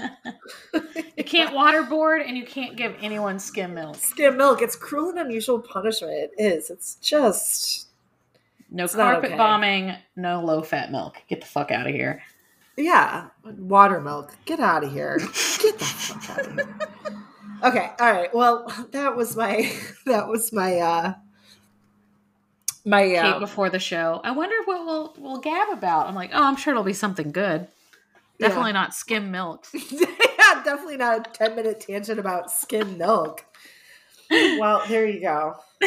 you 1.16 1.24
can't 1.24 1.54
waterboard 1.54 2.26
and 2.26 2.36
you 2.36 2.44
can't 2.44 2.76
give 2.76 2.94
anyone 3.00 3.38
skim 3.38 3.74
milk. 3.74 3.96
Skim 3.96 4.36
milk. 4.36 4.62
It's 4.62 4.76
cruel 4.76 5.10
and 5.10 5.18
unusual 5.18 5.58
punishment. 5.60 6.12
It 6.12 6.30
is. 6.38 6.70
It's 6.70 6.96
just 6.96 7.88
No 8.70 8.84
It's 8.84 8.94
carpet 8.94 9.30
okay. 9.30 9.36
bombing, 9.36 9.94
no 10.16 10.42
low 10.42 10.62
fat 10.62 10.90
milk. 10.92 11.16
Get 11.28 11.40
the 11.40 11.46
fuck 11.46 11.70
out 11.70 11.86
of 11.86 11.94
here. 11.94 12.22
yeah. 12.76 13.28
Water 13.44 14.00
milk. 14.00 14.34
Get 14.44 14.60
out 14.60 14.84
of 14.84 14.92
here. 14.92 15.18
Get 15.18 15.78
the 15.78 15.84
fuck 15.84 16.30
out 16.30 16.46
of 16.46 16.52
here. 16.54 16.78
Okay. 17.64 17.90
All 17.98 18.12
right. 18.12 18.32
Well, 18.34 18.70
that 18.92 19.16
was 19.16 19.34
my 19.34 19.72
that 20.04 20.28
was 20.28 20.52
my 20.52 20.76
uh 20.78 21.14
my 22.86 23.14
uh, 23.16 23.38
before 23.40 23.68
the 23.68 23.78
show. 23.78 24.20
I 24.24 24.30
wonder 24.30 24.56
what 24.64 24.86
we'll 24.86 25.14
we'll 25.18 25.40
gab 25.40 25.68
about. 25.70 26.06
I'm 26.06 26.14
like, 26.14 26.30
oh, 26.32 26.42
I'm 26.42 26.56
sure 26.56 26.72
it'll 26.72 26.82
be 26.84 26.92
something 26.94 27.32
good. 27.32 27.68
Yeah. 28.38 28.48
Definitely 28.48 28.72
not 28.72 28.94
skim 28.94 29.30
milk. 29.30 29.66
yeah, 29.74 30.62
definitely 30.64 30.96
not 30.98 31.26
a 31.26 31.30
10 31.30 31.56
minute 31.56 31.80
tangent 31.80 32.18
about 32.20 32.50
skim 32.50 32.96
milk. 32.98 33.44
Well, 34.30 34.82
there 34.88 35.06
you 35.06 35.20
go. 35.20 35.56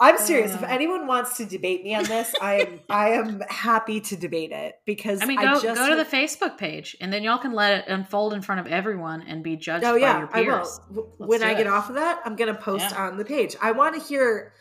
I'm 0.00 0.18
serious. 0.18 0.52
if 0.52 0.62
Uh. 0.64 0.66
anyone 0.68 1.06
wants 1.06 1.36
to 1.36 1.44
debate 1.44 1.84
me 1.84 1.94
on 1.94 2.02
this, 2.04 2.34
I 2.40 2.54
am 2.62 2.80
I 2.90 3.10
am 3.10 3.40
happy 3.48 4.00
to 4.00 4.16
debate 4.16 4.50
it 4.50 4.80
because 4.84 5.22
I 5.22 5.26
mean, 5.26 5.38
I 5.38 5.44
go 5.44 5.60
just 5.60 5.78
go 5.80 5.90
to 5.90 5.94
the 5.96 6.04
Facebook 6.04 6.58
page, 6.58 6.96
and 7.00 7.12
then 7.12 7.22
y'all 7.22 7.38
can 7.38 7.52
let 7.52 7.72
it 7.78 7.84
unfold 7.88 8.32
in 8.34 8.42
front 8.42 8.60
of 8.60 8.66
everyone 8.66 9.22
and 9.22 9.44
be 9.44 9.54
judged 9.54 9.84
Oh 9.84 9.92
by 9.92 9.98
yeah, 9.98 10.18
your 10.18 10.30
I 10.32 10.40
will. 10.42 10.56
Let's 10.58 10.80
When 11.18 11.42
I 11.44 11.54
get 11.54 11.68
off 11.68 11.88
of 11.88 11.94
that, 11.94 12.20
I'm 12.24 12.34
gonna 12.34 12.52
post 12.54 12.90
Yeah. 12.90 13.06
on 13.06 13.16
the 13.16 13.24
page. 13.24 13.54
I 13.62 13.70
want 13.72 13.94
to 13.94 14.00
hear. 14.06 14.52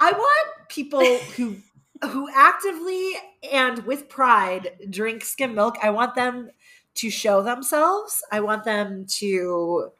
I 0.00 0.12
want 0.12 0.68
people 0.68 1.04
who 1.36 1.56
who 2.02 2.28
actively 2.34 3.12
and 3.52 3.84
with 3.86 4.08
pride 4.08 4.70
drink 4.88 5.22
skim 5.24 5.54
milk. 5.54 5.76
I 5.82 5.90
want 5.90 6.14
them 6.14 6.50
to 6.96 7.10
show 7.10 7.42
themselves. 7.42 8.22
I 8.32 8.40
want 8.40 8.64
them 8.64 9.04
to. 9.18 9.90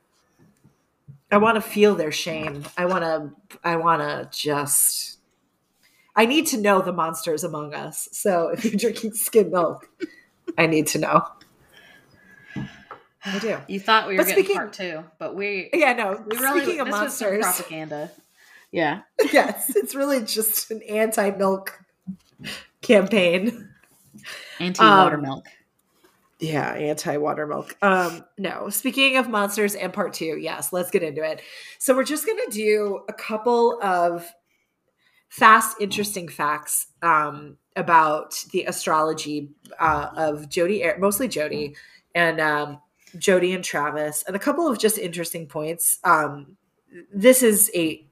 I 1.32 1.36
want 1.36 1.54
to 1.56 1.60
feel 1.60 1.94
their 1.94 2.10
shame. 2.10 2.64
I 2.76 2.86
want 2.86 3.04
to. 3.04 3.58
I 3.62 3.76
want 3.76 4.00
to 4.02 4.28
just. 4.36 5.18
I 6.16 6.26
need 6.26 6.46
to 6.48 6.56
know 6.58 6.82
the 6.82 6.92
monsters 6.92 7.44
among 7.44 7.72
us. 7.72 8.08
So 8.12 8.48
if 8.48 8.64
you're 8.64 8.74
drinking 8.76 9.12
skim 9.14 9.50
milk, 9.50 9.88
I 10.58 10.66
need 10.66 10.88
to 10.88 10.98
know. 10.98 11.24
I 13.24 13.38
do. 13.38 13.58
You 13.68 13.78
thought 13.78 14.08
we 14.08 14.14
were 14.14 14.18
But 14.22 14.28
getting 14.28 14.44
speaking- 14.44 14.56
part 14.56 14.72
two, 14.72 15.04
but 15.18 15.34
we 15.36 15.68
Yeah, 15.74 15.92
no. 15.92 16.24
we 16.26 16.38
really 16.38 16.62
speaking 16.62 16.80
of 16.80 16.86
this 16.86 16.94
monsters, 16.96 17.44
propaganda. 17.44 18.10
Yeah, 18.72 19.02
yes, 19.32 19.74
it's 19.76 19.94
really 19.94 20.22
just 20.24 20.70
an 20.70 20.82
anti-milk 20.82 21.78
campaign. 22.82 23.68
anti 24.58 24.84
water 24.84 25.16
Um, 25.16 25.22
milk. 25.22 25.46
Yeah, 26.38 26.72
anti-water 26.72 27.46
milk. 27.46 27.76
Um, 27.82 28.24
no. 28.38 28.70
Speaking 28.70 29.18
of 29.18 29.28
monsters 29.28 29.74
and 29.74 29.92
part 29.92 30.14
two, 30.14 30.38
yes, 30.40 30.72
let's 30.72 30.90
get 30.90 31.02
into 31.02 31.22
it. 31.22 31.42
So 31.78 31.94
we're 31.94 32.04
just 32.04 32.24
gonna 32.26 32.40
do 32.50 33.00
a 33.08 33.12
couple 33.12 33.78
of 33.82 34.26
fast, 35.28 35.76
interesting 35.80 36.28
facts 36.28 36.86
um, 37.02 37.58
about 37.76 38.34
the 38.52 38.64
astrology 38.64 39.50
uh, 39.78 40.08
of 40.16 40.48
Jodi, 40.48 40.82
mostly 40.98 41.28
Jodi, 41.28 41.76
and 42.14 42.40
um, 42.40 42.80
Jodi 43.18 43.52
and 43.52 43.62
Travis, 43.62 44.24
and 44.26 44.34
a 44.34 44.38
couple 44.40 44.66
of 44.66 44.78
just 44.78 44.96
interesting 44.96 45.46
points. 45.46 45.98
Um, 46.04 46.56
this 47.12 47.42
is 47.42 47.70
a 47.74 48.06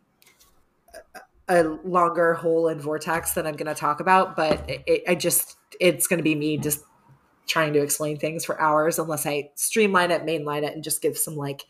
a 1.48 1.62
longer 1.84 2.34
hole 2.34 2.68
in 2.68 2.80
vortex 2.80 3.32
that 3.32 3.46
I'm 3.46 3.56
going 3.56 3.74
to 3.74 3.80
talk 3.80 4.00
about, 4.00 4.36
but 4.36 4.68
it, 4.68 4.82
it, 4.86 5.02
I 5.08 5.14
just 5.14 5.56
it's 5.80 6.06
going 6.06 6.18
to 6.18 6.24
be 6.24 6.34
me 6.34 6.58
just 6.58 6.84
trying 7.46 7.72
to 7.72 7.82
explain 7.82 8.18
things 8.18 8.44
for 8.44 8.60
hours 8.60 8.98
unless 8.98 9.26
I 9.26 9.50
streamline 9.54 10.10
it, 10.10 10.24
mainline 10.24 10.62
it, 10.62 10.74
and 10.74 10.84
just 10.84 11.00
give 11.00 11.16
some 11.16 11.36
like 11.36 11.64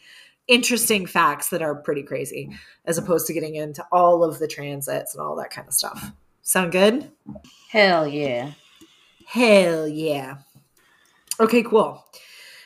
interesting 0.48 1.06
facts 1.06 1.50
that 1.50 1.62
are 1.62 1.74
pretty 1.74 2.02
crazy, 2.02 2.50
as 2.86 2.98
opposed 2.98 3.26
to 3.26 3.32
getting 3.32 3.54
into 3.54 3.84
all 3.92 4.24
of 4.24 4.38
the 4.38 4.48
transits 4.48 5.14
and 5.14 5.22
all 5.22 5.36
that 5.36 5.50
kind 5.50 5.68
of 5.68 5.74
stuff. 5.74 6.12
Sound 6.42 6.72
good? 6.72 7.10
Hell 7.70 8.06
yeah. 8.06 8.52
Hell 9.26 9.86
yeah. 9.86 10.38
Okay, 11.38 11.62
cool. 11.62 12.04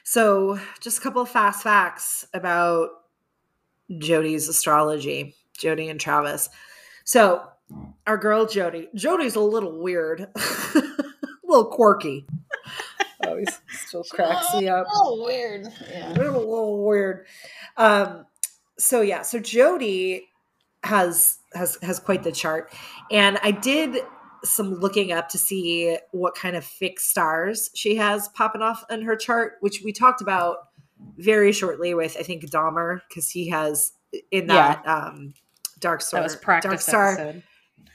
So, 0.04 0.58
just 0.80 0.98
a 0.98 1.00
couple 1.00 1.22
of 1.22 1.28
fast 1.28 1.62
facts 1.62 2.26
about 2.32 2.90
Jodi's 3.98 4.48
astrology, 4.48 5.34
Jodi 5.58 5.88
and 5.88 6.00
Travis. 6.00 6.48
So, 7.04 7.48
our 8.06 8.16
girl 8.16 8.46
Jodi, 8.46 8.88
Jodi's 8.94 9.36
a 9.36 9.40
little 9.40 9.80
weird, 9.80 10.28
a 10.36 10.82
little 11.44 11.66
quirky. 11.66 12.26
oh, 13.24 13.30
Always 13.30 13.60
still 13.70 14.04
cracks 14.04 14.54
me 14.54 14.68
up. 14.68 14.86
Oh, 14.90 15.24
weird. 15.24 15.68
Yeah. 15.90 16.12
a 16.12 16.14
little 16.14 16.84
weird. 16.84 17.26
Um, 17.76 18.26
so 18.78 19.00
yeah, 19.00 19.22
so 19.22 19.38
Jodi 19.38 20.28
has 20.82 21.38
has 21.54 21.78
has 21.82 21.98
quite 22.00 22.22
the 22.22 22.32
chart, 22.32 22.72
and 23.10 23.38
I 23.42 23.52
did 23.52 24.02
some 24.44 24.74
looking 24.74 25.12
up 25.12 25.28
to 25.28 25.38
see 25.38 25.96
what 26.10 26.34
kind 26.34 26.56
of 26.56 26.64
fixed 26.64 27.08
stars 27.10 27.70
she 27.74 27.94
has 27.96 28.28
popping 28.30 28.62
off 28.62 28.84
in 28.90 29.02
her 29.02 29.14
chart, 29.14 29.54
which 29.60 29.82
we 29.84 29.92
talked 29.92 30.20
about 30.20 30.68
very 31.16 31.52
shortly 31.52 31.94
with 31.94 32.16
I 32.18 32.22
think 32.22 32.44
Dahmer 32.50 33.00
because 33.08 33.30
he 33.30 33.48
has 33.48 33.92
in 34.30 34.46
that 34.48 34.86
um 34.86 35.34
Dark 35.82 36.00
Star. 36.00 36.20
That 36.20 36.24
was 36.24 36.36
practice 36.36 36.70
Dark 36.70 36.80
Star. 36.80 37.12
episode. 37.12 37.42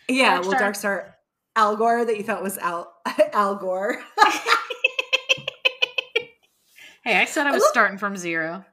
Yeah, 0.07 0.35
Dark 0.35 0.41
well, 0.43 0.51
Star. 0.51 0.59
Dark 0.59 0.75
Star. 0.75 1.15
Al 1.55 1.75
Gore 1.75 2.05
that 2.05 2.15
you 2.17 2.23
thought 2.23 2.43
was 2.43 2.59
Al 2.59 2.93
Al 3.33 3.55
Gore. 3.55 3.97
Hey, 7.03 7.17
I 7.21 7.25
said 7.25 7.47
I 7.47 7.51
I 7.51 7.53
was 7.53 7.61
love- 7.61 7.69
starting 7.69 7.97
from 7.97 8.17
zero. 8.17 8.65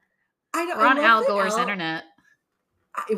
I 0.52 0.64
know 0.64 0.76
We're 0.76 0.86
on 0.88 0.98
I 0.98 1.02
Al 1.04 1.24
Gore's 1.24 1.52
Al- 1.54 1.60
internet. 1.60 2.02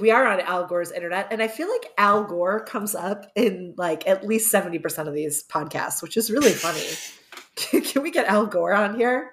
we 0.01 0.11
are 0.11 0.27
on 0.27 0.41
Al 0.41 0.67
Gore's 0.67 0.93
internet, 0.93 1.29
and 1.31 1.43
I 1.43 1.49
feel 1.49 1.71
like 1.71 1.87
Al 1.97 2.25
Gore 2.25 2.65
comes 2.65 2.95
up 2.95 3.25
in 3.35 3.75
like 3.79 4.07
at 4.07 4.27
least 4.27 4.51
seventy 4.51 4.79
percent 4.79 5.09
of 5.09 5.15
these 5.15 5.43
podcasts, 5.47 6.03
which 6.03 6.17
is 6.19 6.31
really 6.31 6.51
funny. 6.53 6.85
Can, 7.57 7.81
can 7.81 8.03
we 8.03 8.11
get 8.11 8.27
Al 8.27 8.45
Gore 8.45 8.75
on 8.75 8.97
here? 8.99 9.31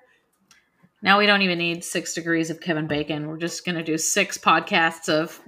Now 1.04 1.20
we 1.20 1.26
don't 1.28 1.42
even 1.42 1.58
need 1.58 1.84
six 1.84 2.14
degrees 2.14 2.50
of 2.50 2.62
Kevin 2.62 2.88
Bacon. 2.88 3.28
We're 3.28 3.38
just 3.38 3.66
gonna 3.66 3.84
do 3.84 3.98
six 3.98 4.38
podcasts 4.38 5.10
of 5.10 5.40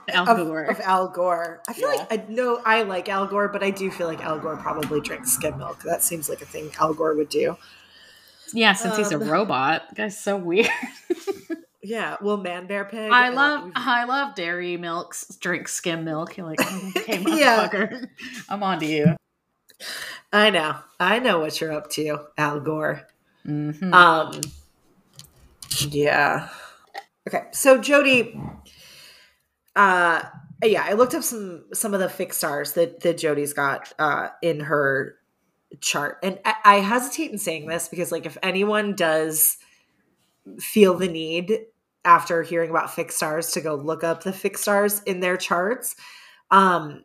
Al 0.08 0.28
Of, 0.30 0.46
Gore. 0.46 0.62
of 0.64 0.80
Al 0.80 1.08
Gore. 1.08 1.60
I 1.68 1.72
feel 1.72 1.92
Yeah. 1.92 1.98
like 2.08 2.12
I 2.12 2.24
know 2.28 2.62
I 2.64 2.82
like 2.84 3.08
Al 3.08 3.26
Gore, 3.26 3.48
but 3.48 3.62
I 3.64 3.70
do 3.70 3.90
feel 3.90 4.06
like 4.06 4.24
Al 4.24 4.38
Gore 4.38 4.56
probably 4.56 5.00
drinks 5.00 5.32
skim 5.32 5.58
milk. 5.58 5.82
That 5.82 6.02
seems 6.02 6.28
like 6.28 6.40
a 6.40 6.46
thing 6.46 6.70
Al 6.80 6.94
Gore 6.94 7.16
would 7.16 7.28
do. 7.28 7.56
yeah, 8.52 8.74
since 8.74 8.96
he's 8.96 9.10
a 9.10 9.16
um, 9.16 9.28
robot. 9.28 9.92
Guy's 9.96 10.16
so 10.18 10.36
weird. 10.36 10.68
Yeah. 11.82 12.16
Well, 12.20 12.36
Man 12.36 12.66
Bear 12.68 12.84
Pig. 12.84 13.10
I 13.12 13.28
uh, 13.28 13.32
love 13.32 13.64
we've- 13.64 13.72
I 13.76 14.04
love 14.04 14.34
dairy 14.36 14.76
milks, 14.76 15.36
drink 15.40 15.66
skim 15.68 16.04
milk. 16.04 16.36
You're 16.36 16.46
like, 16.46 16.60
okay, 16.96 17.22
Yeah. 17.26 17.68
I'm 18.48 18.62
on 18.62 18.78
to 18.80 18.86
you. 18.86 19.16
I 20.32 20.50
know. 20.50 20.76
I 21.00 21.18
know 21.18 21.40
what 21.40 21.60
you're 21.60 21.72
up 21.72 21.90
to, 21.90 22.18
Al 22.38 22.60
Gore. 22.60 23.02
Mhm. 23.46 23.92
Um 23.92 24.40
yeah. 25.88 26.48
Okay. 27.28 27.44
So 27.52 27.78
Jodi 27.78 28.40
uh 29.74 30.22
yeah, 30.64 30.84
I 30.88 30.94
looked 30.94 31.14
up 31.14 31.22
some 31.22 31.64
some 31.74 31.94
of 31.94 32.00
the 32.00 32.08
fixed 32.08 32.38
stars 32.38 32.72
that 32.72 33.00
that 33.00 33.18
Jodi's 33.18 33.52
got 33.52 33.92
uh 33.98 34.28
in 34.42 34.60
her 34.60 35.16
chart. 35.80 36.18
And 36.22 36.38
I, 36.44 36.54
I 36.64 36.74
hesitate 36.76 37.30
in 37.30 37.38
saying 37.38 37.66
this 37.66 37.88
because 37.88 38.12
like 38.12 38.26
if 38.26 38.38
anyone 38.42 38.94
does 38.94 39.58
feel 40.60 40.94
the 40.94 41.08
need 41.08 41.60
after 42.04 42.42
hearing 42.42 42.70
about 42.70 42.94
fixed 42.94 43.16
stars 43.16 43.50
to 43.52 43.60
go 43.60 43.74
look 43.74 44.04
up 44.04 44.22
the 44.22 44.32
fixed 44.32 44.62
stars 44.62 45.02
in 45.02 45.20
their 45.20 45.36
charts, 45.36 45.96
um 46.50 47.04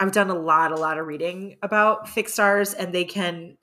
I've 0.00 0.12
done 0.12 0.30
a 0.30 0.34
lot, 0.34 0.72
a 0.72 0.76
lot 0.76 0.98
of 0.98 1.06
reading 1.06 1.58
about 1.62 2.08
fixed 2.08 2.32
stars, 2.32 2.72
and 2.72 2.94
they 2.94 3.04
can 3.04 3.58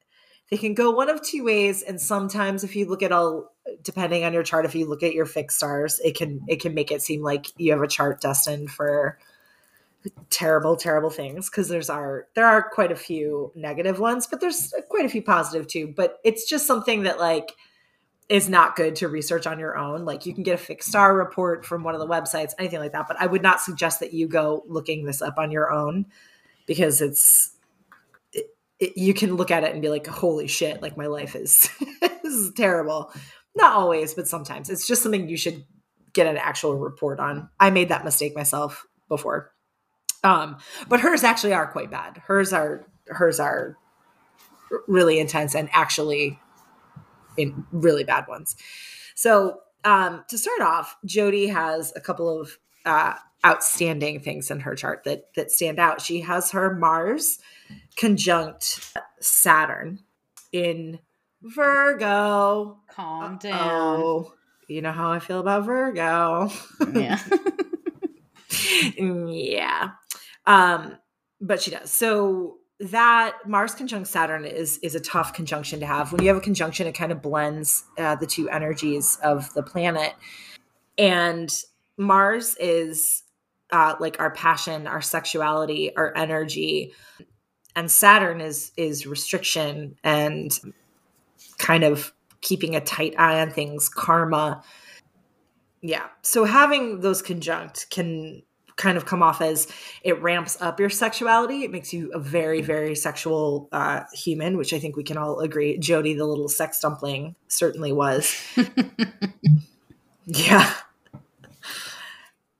they 0.49 0.57
can 0.57 0.73
go 0.73 0.91
one 0.91 1.10
of 1.10 1.21
two 1.21 1.43
ways. 1.43 1.81
And 1.83 1.99
sometimes, 1.99 2.63
if 2.63 2.75
you 2.75 2.88
look 2.88 3.03
at 3.03 3.12
all, 3.12 3.53
depending 3.83 4.23
on 4.23 4.33
your 4.33 4.43
chart, 4.43 4.65
if 4.65 4.75
you 4.75 4.86
look 4.86 5.03
at 5.03 5.13
your 5.13 5.25
fixed 5.25 5.57
stars, 5.57 5.99
it 6.03 6.15
can 6.15 6.41
it 6.47 6.62
can 6.62 6.73
make 6.73 6.91
it 6.91 7.01
seem 7.01 7.21
like 7.21 7.47
you 7.57 7.71
have 7.71 7.81
a 7.81 7.88
chart 7.88 8.21
destined 8.21 8.71
for 8.71 9.17
terrible 10.29 10.75
terrible 10.75 11.10
things 11.10 11.49
because 11.49 11.67
there's 11.67 11.89
are 11.89 12.27
there 12.36 12.45
are 12.45 12.69
quite 12.69 12.91
a 12.91 12.95
few 12.95 13.51
negative 13.55 13.99
ones 13.99 14.27
but 14.27 14.39
there's 14.39 14.73
quite 14.89 15.05
a 15.05 15.10
few 15.10 15.21
positive 15.21 15.67
too 15.67 15.93
but 15.95 16.19
it's 16.23 16.47
just 16.47 16.65
something 16.65 17.03
that 17.03 17.19
like 17.19 17.51
is 18.29 18.47
not 18.47 18.75
good 18.75 18.95
to 18.95 19.07
research 19.07 19.47
on 19.47 19.60
your 19.60 19.77
own 19.77 20.05
like 20.05 20.25
you 20.25 20.33
can 20.33 20.43
get 20.43 20.53
a 20.53 20.57
fixed 20.57 20.89
star 20.89 21.15
report 21.15 21.65
from 21.65 21.83
one 21.83 21.93
of 21.93 21.99
the 21.99 22.07
websites 22.07 22.53
anything 22.60 22.79
like 22.79 22.91
that 22.91 23.07
but 23.07 23.19
i 23.19 23.25
would 23.25 23.41
not 23.41 23.60
suggest 23.60 23.99
that 23.99 24.13
you 24.13 24.27
go 24.27 24.63
looking 24.67 25.05
this 25.05 25.21
up 25.21 25.38
on 25.38 25.51
your 25.51 25.71
own 25.73 26.05
because 26.65 27.01
it's 27.01 27.57
it, 28.80 28.98
you 28.98 29.13
can 29.13 29.36
look 29.36 29.52
at 29.52 29.63
it 29.63 29.74
and 29.74 29.82
be 29.82 29.90
like 29.90 30.08
holy 30.08 30.48
shit 30.48 30.82
like 30.82 30.98
my 30.98 31.08
life 31.08 31.36
is 31.36 31.70
is 32.24 32.52
terrible 32.56 33.12
not 33.56 33.74
always 33.74 34.13
but 34.13 34.28
sometimes 34.28 34.70
it's 34.70 34.88
just 34.88 35.04
something 35.04 35.30
you 35.30 35.38
should 35.38 35.66
get 36.13 36.28
an 36.28 36.38
actual 36.38 36.76
report 36.76 37.20
on 37.20 37.50
i 37.60 37.70
made 37.70 37.90
that 37.90 38.04
mistake 38.04 38.36
myself 38.36 38.86
before 39.08 39.52
um, 40.24 40.58
but 40.90 41.00
hers 41.00 41.24
actually 41.24 41.54
are 41.54 41.68
quite 41.68 41.92
bad. 41.92 42.22
Hers 42.26 42.54
are 42.54 42.86
hers 43.08 43.40
are 43.40 43.78
really 44.88 45.20
intense 45.20 45.56
and 45.56 45.70
actually 45.72 46.40
in 47.38 47.66
really 47.72 48.04
bad 48.04 48.26
ones. 48.28 48.56
So 49.16 49.60
um, 49.86 50.26
to 50.28 50.38
start 50.38 50.62
off, 50.62 50.98
Jodi 51.06 51.48
has 51.48 51.94
a 51.96 52.02
couple 52.02 52.42
of 52.42 52.58
uh, 52.86 53.13
outstanding 53.45 54.19
things 54.19 54.52
in 54.52 54.62
her 54.62 54.76
chart 54.76 55.04
that 55.06 55.34
that 55.36 55.52
stand 55.52 55.80
out. 55.80 56.02
She 56.02 56.21
has 56.21 56.52
her 56.52 56.76
Mars 56.76 57.39
conjunct 57.95 58.97
Saturn 59.19 60.00
in 60.52 61.00
Virgo. 61.41 62.80
Calm 62.89 63.38
down. 63.38 64.02
Oh, 64.02 64.34
you 64.67 64.82
know 64.82 64.91
how 64.91 65.12
I 65.12 65.19
feel 65.19 65.39
about 65.39 65.65
Virgo. 65.65 66.52
Yeah. 66.93 67.19
yeah. 68.97 69.89
Um, 70.45 70.97
but 71.39 71.62
she 71.62 71.71
does. 71.71 71.91
So 71.91 72.58
that 72.80 73.38
Mars 73.45 73.73
conjunct 73.73 74.08
Saturn 74.08 74.45
is 74.45 74.78
is 74.80 74.95
a 74.95 75.00
tough 75.00 75.34
conjunction 75.34 75.80
to 75.80 75.86
have. 75.86 76.12
When 76.12 76.21
you 76.21 76.28
have 76.28 76.38
a 76.38 76.41
conjunction, 76.41 76.88
it 76.88 76.93
kind 76.93 77.12
of 77.12 77.21
blends 77.21 77.84
uh, 77.97 78.15
the 78.15 78.28
two 78.28 78.50
energies 78.50 79.17
of 79.23 79.54
the 79.54 79.63
planet. 79.63 80.13
And 80.97 81.54
Mars 81.97 82.56
is 82.60 83.23
uh, 83.71 83.95
like 83.99 84.19
our 84.19 84.32
passion, 84.32 84.88
our 84.88 85.01
sexuality, 85.01 85.95
our 85.95 86.15
energy, 86.15 86.93
and 87.75 87.91
Saturn 87.91 88.41
is 88.41 88.71
is 88.77 89.06
restriction 89.06 89.95
and 90.03 90.60
kind 91.58 91.84
of 91.84 92.13
keeping 92.41 92.75
a 92.75 92.82
tight 92.82 93.13
eye 93.17 93.39
on 93.41 93.51
things, 93.51 93.89
karma. 93.89 94.63
Yeah. 95.82 96.08
So 96.21 96.43
having 96.43 97.01
those 97.01 97.21
conjunct 97.21 97.89
can 97.89 98.41
kind 98.77 98.95
of 98.95 99.06
come 99.06 99.23
off 99.23 99.41
as 99.41 99.67
it 100.03 100.21
ramps 100.21 100.58
up 100.62 100.80
your 100.80 100.89
sexuality. 100.89 101.63
It 101.63 101.71
makes 101.71 101.91
you 101.91 102.12
a 102.13 102.19
very, 102.19 102.62
very 102.62 102.95
sexual 102.95 103.67
uh, 103.71 104.01
human, 104.13 104.56
which 104.56 104.71
I 104.71 104.80
think 104.80 104.95
we 104.95 105.03
can 105.03 105.17
all 105.17 105.39
agree. 105.39 105.77
Jodi, 105.77 106.13
the 106.13 106.25
little 106.25 106.47
sex 106.47 106.80
dumpling, 106.80 107.36
certainly 107.47 107.91
was. 107.91 108.36
yeah. 110.25 110.73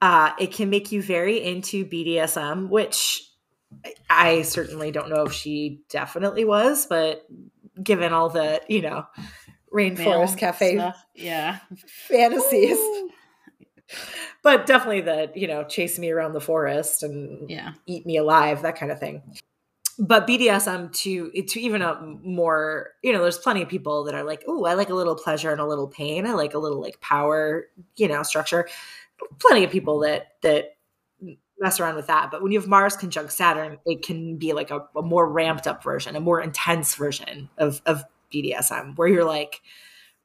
Uh, 0.02 0.32
it 0.40 0.52
can 0.52 0.70
make 0.70 0.92
you 0.92 1.02
very 1.02 1.44
into 1.44 1.86
BDSM, 1.86 2.70
which 2.70 3.24
I 4.10 4.44
certainly 4.44 4.92
don't 4.92 5.10
know 5.10 5.24
if 5.24 5.34
she 5.34 5.82
definitely 5.90 6.46
was, 6.46 6.86
but 6.86 7.26
given 7.82 8.14
all 8.14 8.30
the, 8.30 8.62
you 8.68 8.82
know, 8.82 9.06
Rainforest 9.74 10.38
Cafe 10.38 10.76
stuff. 10.76 11.04
yeah. 11.16 11.60
fantasies. 12.08 12.78
Ooh 12.78 13.12
but 14.44 14.66
definitely 14.66 15.02
the 15.02 15.32
you 15.36 15.48
know 15.48 15.64
chase 15.64 15.98
me 16.00 16.10
around 16.10 16.34
the 16.34 16.42
forest 16.42 17.04
and 17.04 17.50
yeah 17.50 17.74
eat 17.86 18.06
me 18.06 18.18
alive 18.18 18.62
that 18.62 18.78
kind 18.78 18.92
of 18.92 19.00
thing 19.00 19.22
but 20.00 20.28
BDSM 20.28 20.94
to 20.94 21.32
to 21.44 21.60
even 21.60 21.82
a 21.82 22.00
more 22.24 22.92
you 23.04 23.12
know 23.12 23.22
there's 23.22 23.38
plenty 23.38 23.62
of 23.62 23.70
people 23.70 24.04
that 24.04 24.14
are 24.16 24.24
like 24.24 24.44
oh 24.48 24.66
I 24.66 24.74
like 24.74 24.90
a 24.90 24.96
little 24.96 25.16
pleasure 25.16 25.52
and 25.52 25.62
a 25.62 25.66
little 25.66 25.88
pain 25.88 26.26
I 26.26 26.34
like 26.34 26.54
a 26.54 26.60
little 26.60 26.82
like 26.82 27.00
power 27.02 27.66
you 27.96 28.08
know 28.08 28.24
structure 28.24 28.68
plenty 29.40 29.64
of 29.64 29.72
people 29.72 30.00
that 30.00 30.34
that 30.42 30.76
mess 31.60 31.80
around 31.80 31.96
with 31.96 32.08
that 32.08 32.30
but 32.30 32.44
when 32.44 32.52
you 32.52 32.60
have 32.60 32.68
Mars 32.68 32.96
conjunct 32.96 33.32
Saturn 33.32 33.78
it 33.86 34.04
can 34.04 34.38
be 34.38 34.54
like 34.54 34.70
a, 34.70 34.82
a 34.96 35.02
more 35.02 35.28
ramped 35.28 35.68
up 35.68 35.84
version 35.84 36.16
a 36.16 36.20
more 36.20 36.42
intense 36.42 36.96
version 36.96 37.50
of 37.58 37.82
of 37.86 38.04
BDSM 38.34 38.96
where 38.98 39.08
you're 39.08 39.26
like 39.26 39.62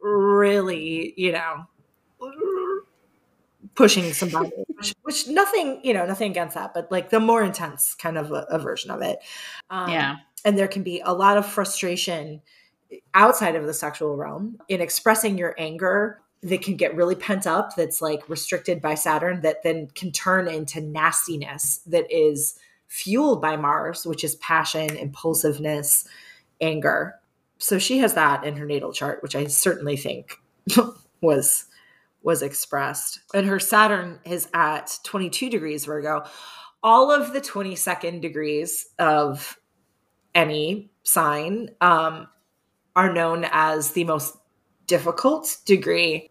really 0.01 1.15
you 1.17 1.33
know 1.33 1.67
pushing 3.75 4.13
somebody, 4.13 4.51
which, 4.67 4.95
which, 5.03 5.29
nothing, 5.29 5.81
you 5.83 5.95
know, 5.95 6.07
nothing 6.07 6.31
against 6.31 6.55
that, 6.55 6.75
but 6.75 6.91
like 6.91 7.11
the 7.11 7.21
more 7.21 7.43
intense 7.43 7.95
kind 7.95 8.19
of 8.19 8.33
a, 8.33 8.47
a 8.51 8.59
version 8.59 8.91
of 8.91 9.03
it. 9.03 9.19
Um, 9.71 9.91
yeah. 9.91 10.17
And 10.45 10.59
there 10.59 10.69
can 10.69 10.83
be 10.83 11.01
a 11.05 11.13
lot 11.13 11.37
of 11.37 11.47
frustration 11.47 12.43
outside 13.15 13.57
of 13.57 13.67
the 13.67 13.73
sexual 13.73 14.17
realm 14.17 14.59
in 14.69 14.81
expressing 14.81 15.39
your 15.39 15.55
anger 15.57 16.22
that 16.43 16.63
can 16.63 16.77
get 16.77 16.97
really 16.97 17.15
pent 17.15 17.47
up 17.47 17.77
that's 17.77 18.03
like 18.03 18.29
restricted 18.29 18.83
by 18.83 18.95
Saturn 18.95 19.43
that 19.43 19.63
then 19.63 19.89
can 19.95 20.11
turn 20.11 20.49
into 20.49 20.81
nastiness 20.81 21.79
that 21.87 22.07
is 22.11 22.59
fueled 22.89 23.41
by 23.41 23.57
Mars, 23.57 24.05
which 24.05 24.25
is 24.25 24.35
passion, 24.37 24.97
impulsiveness, 24.97 26.07
anger. 26.61 27.15
So 27.59 27.79
she 27.79 27.99
has 27.99 28.15
that 28.15 28.45
in 28.45 28.57
her 28.57 28.67
natal 28.67 28.93
chart, 28.93 29.23
which 29.23 29.37
I 29.37 29.47
certainly 29.47 29.97
think 29.97 30.37
was 31.21 31.67
was 32.25 32.43
expressed. 32.43 33.21
And 33.35 33.47
her 33.47 33.59
Saturn 33.59 34.21
is 34.25 34.49
at 34.55 34.99
22 35.05 35.51
degrees 35.51 35.85
Virgo. 35.85 36.25
All 36.83 37.11
of 37.11 37.33
the 37.33 37.41
22nd 37.41 38.21
degrees 38.21 38.87
of 38.99 39.59
any 40.35 40.91
sign 41.03 41.71
um, 41.81 42.29
are 42.95 43.13
known 43.13 43.47
as 43.51 43.93
the 43.93 44.05
most 44.05 44.37
difficult 44.87 45.57
degree 45.65 46.31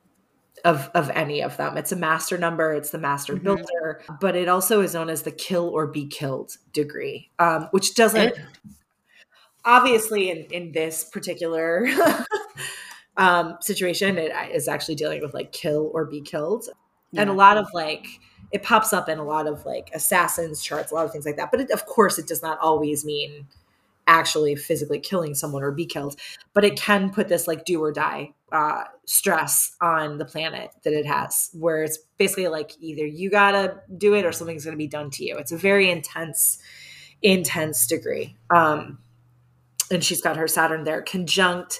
of 0.65 0.89
of 0.93 1.09
any 1.11 1.41
of 1.41 1.57
them. 1.57 1.77
It's 1.77 1.91
a 1.91 1.95
master 1.95 2.37
number, 2.37 2.73
it's 2.73 2.91
the 2.91 2.97
master 2.97 3.33
mm-hmm. 3.33 3.43
builder, 3.43 4.01
but 4.19 4.35
it 4.35 4.47
also 4.47 4.81
is 4.81 4.93
known 4.93 5.09
as 5.09 5.23
the 5.23 5.31
kill 5.31 5.69
or 5.69 5.87
be 5.87 6.07
killed 6.07 6.57
degree, 6.73 7.29
um, 7.39 7.67
which 7.71 7.95
doesn't 7.95 8.35
obviously 9.65 10.29
in 10.29 10.45
in 10.51 10.71
this 10.71 11.03
particular 11.05 11.87
um, 13.17 13.57
situation. 13.61 14.17
It 14.17 14.31
is 14.53 14.67
actually 14.67 14.95
dealing 14.95 15.21
with 15.21 15.33
like 15.33 15.51
kill 15.51 15.91
or 15.93 16.05
be 16.05 16.21
killed. 16.21 16.65
Yeah. 17.11 17.21
And 17.21 17.29
a 17.29 17.33
lot 17.33 17.57
of 17.57 17.67
like, 17.73 18.07
it 18.51 18.63
pops 18.63 18.93
up 18.93 19.09
in 19.09 19.19
a 19.19 19.23
lot 19.23 19.47
of 19.47 19.65
like 19.65 19.91
assassins 19.93 20.63
charts, 20.63 20.91
a 20.91 20.95
lot 20.95 21.05
of 21.05 21.11
things 21.11 21.25
like 21.25 21.35
that. 21.35 21.51
But 21.51 21.61
it, 21.61 21.71
of 21.71 21.85
course, 21.85 22.17
it 22.17 22.27
does 22.27 22.41
not 22.41 22.57
always 22.59 23.03
mean 23.03 23.47
actually 24.11 24.55
physically 24.55 24.99
killing 24.99 25.33
someone 25.33 25.63
or 25.63 25.71
be 25.71 25.85
killed, 25.85 26.19
but 26.53 26.65
it 26.65 26.77
can 26.77 27.09
put 27.09 27.29
this 27.29 27.47
like 27.47 27.63
do 27.63 27.81
or 27.81 27.93
die 27.93 28.33
uh, 28.51 28.83
stress 29.05 29.73
on 29.81 30.17
the 30.17 30.25
planet 30.25 30.69
that 30.83 30.91
it 30.91 31.05
has, 31.05 31.49
where 31.53 31.83
it's 31.83 31.97
basically 32.17 32.49
like 32.49 32.71
either 32.81 33.05
you 33.05 33.29
gotta 33.29 33.81
do 33.97 34.13
it 34.13 34.25
or 34.25 34.33
something's 34.33 34.65
gonna 34.65 34.75
be 34.75 34.87
done 34.87 35.09
to 35.09 35.23
you. 35.23 35.37
It's 35.37 35.53
a 35.53 35.57
very 35.57 35.89
intense, 35.89 36.59
intense 37.21 37.87
degree. 37.87 38.35
Um, 38.49 38.99
and 39.89 40.03
she's 40.03 40.21
got 40.21 40.35
her 40.35 40.47
Saturn 40.47 40.83
there 40.83 41.01
conjunct 41.01 41.79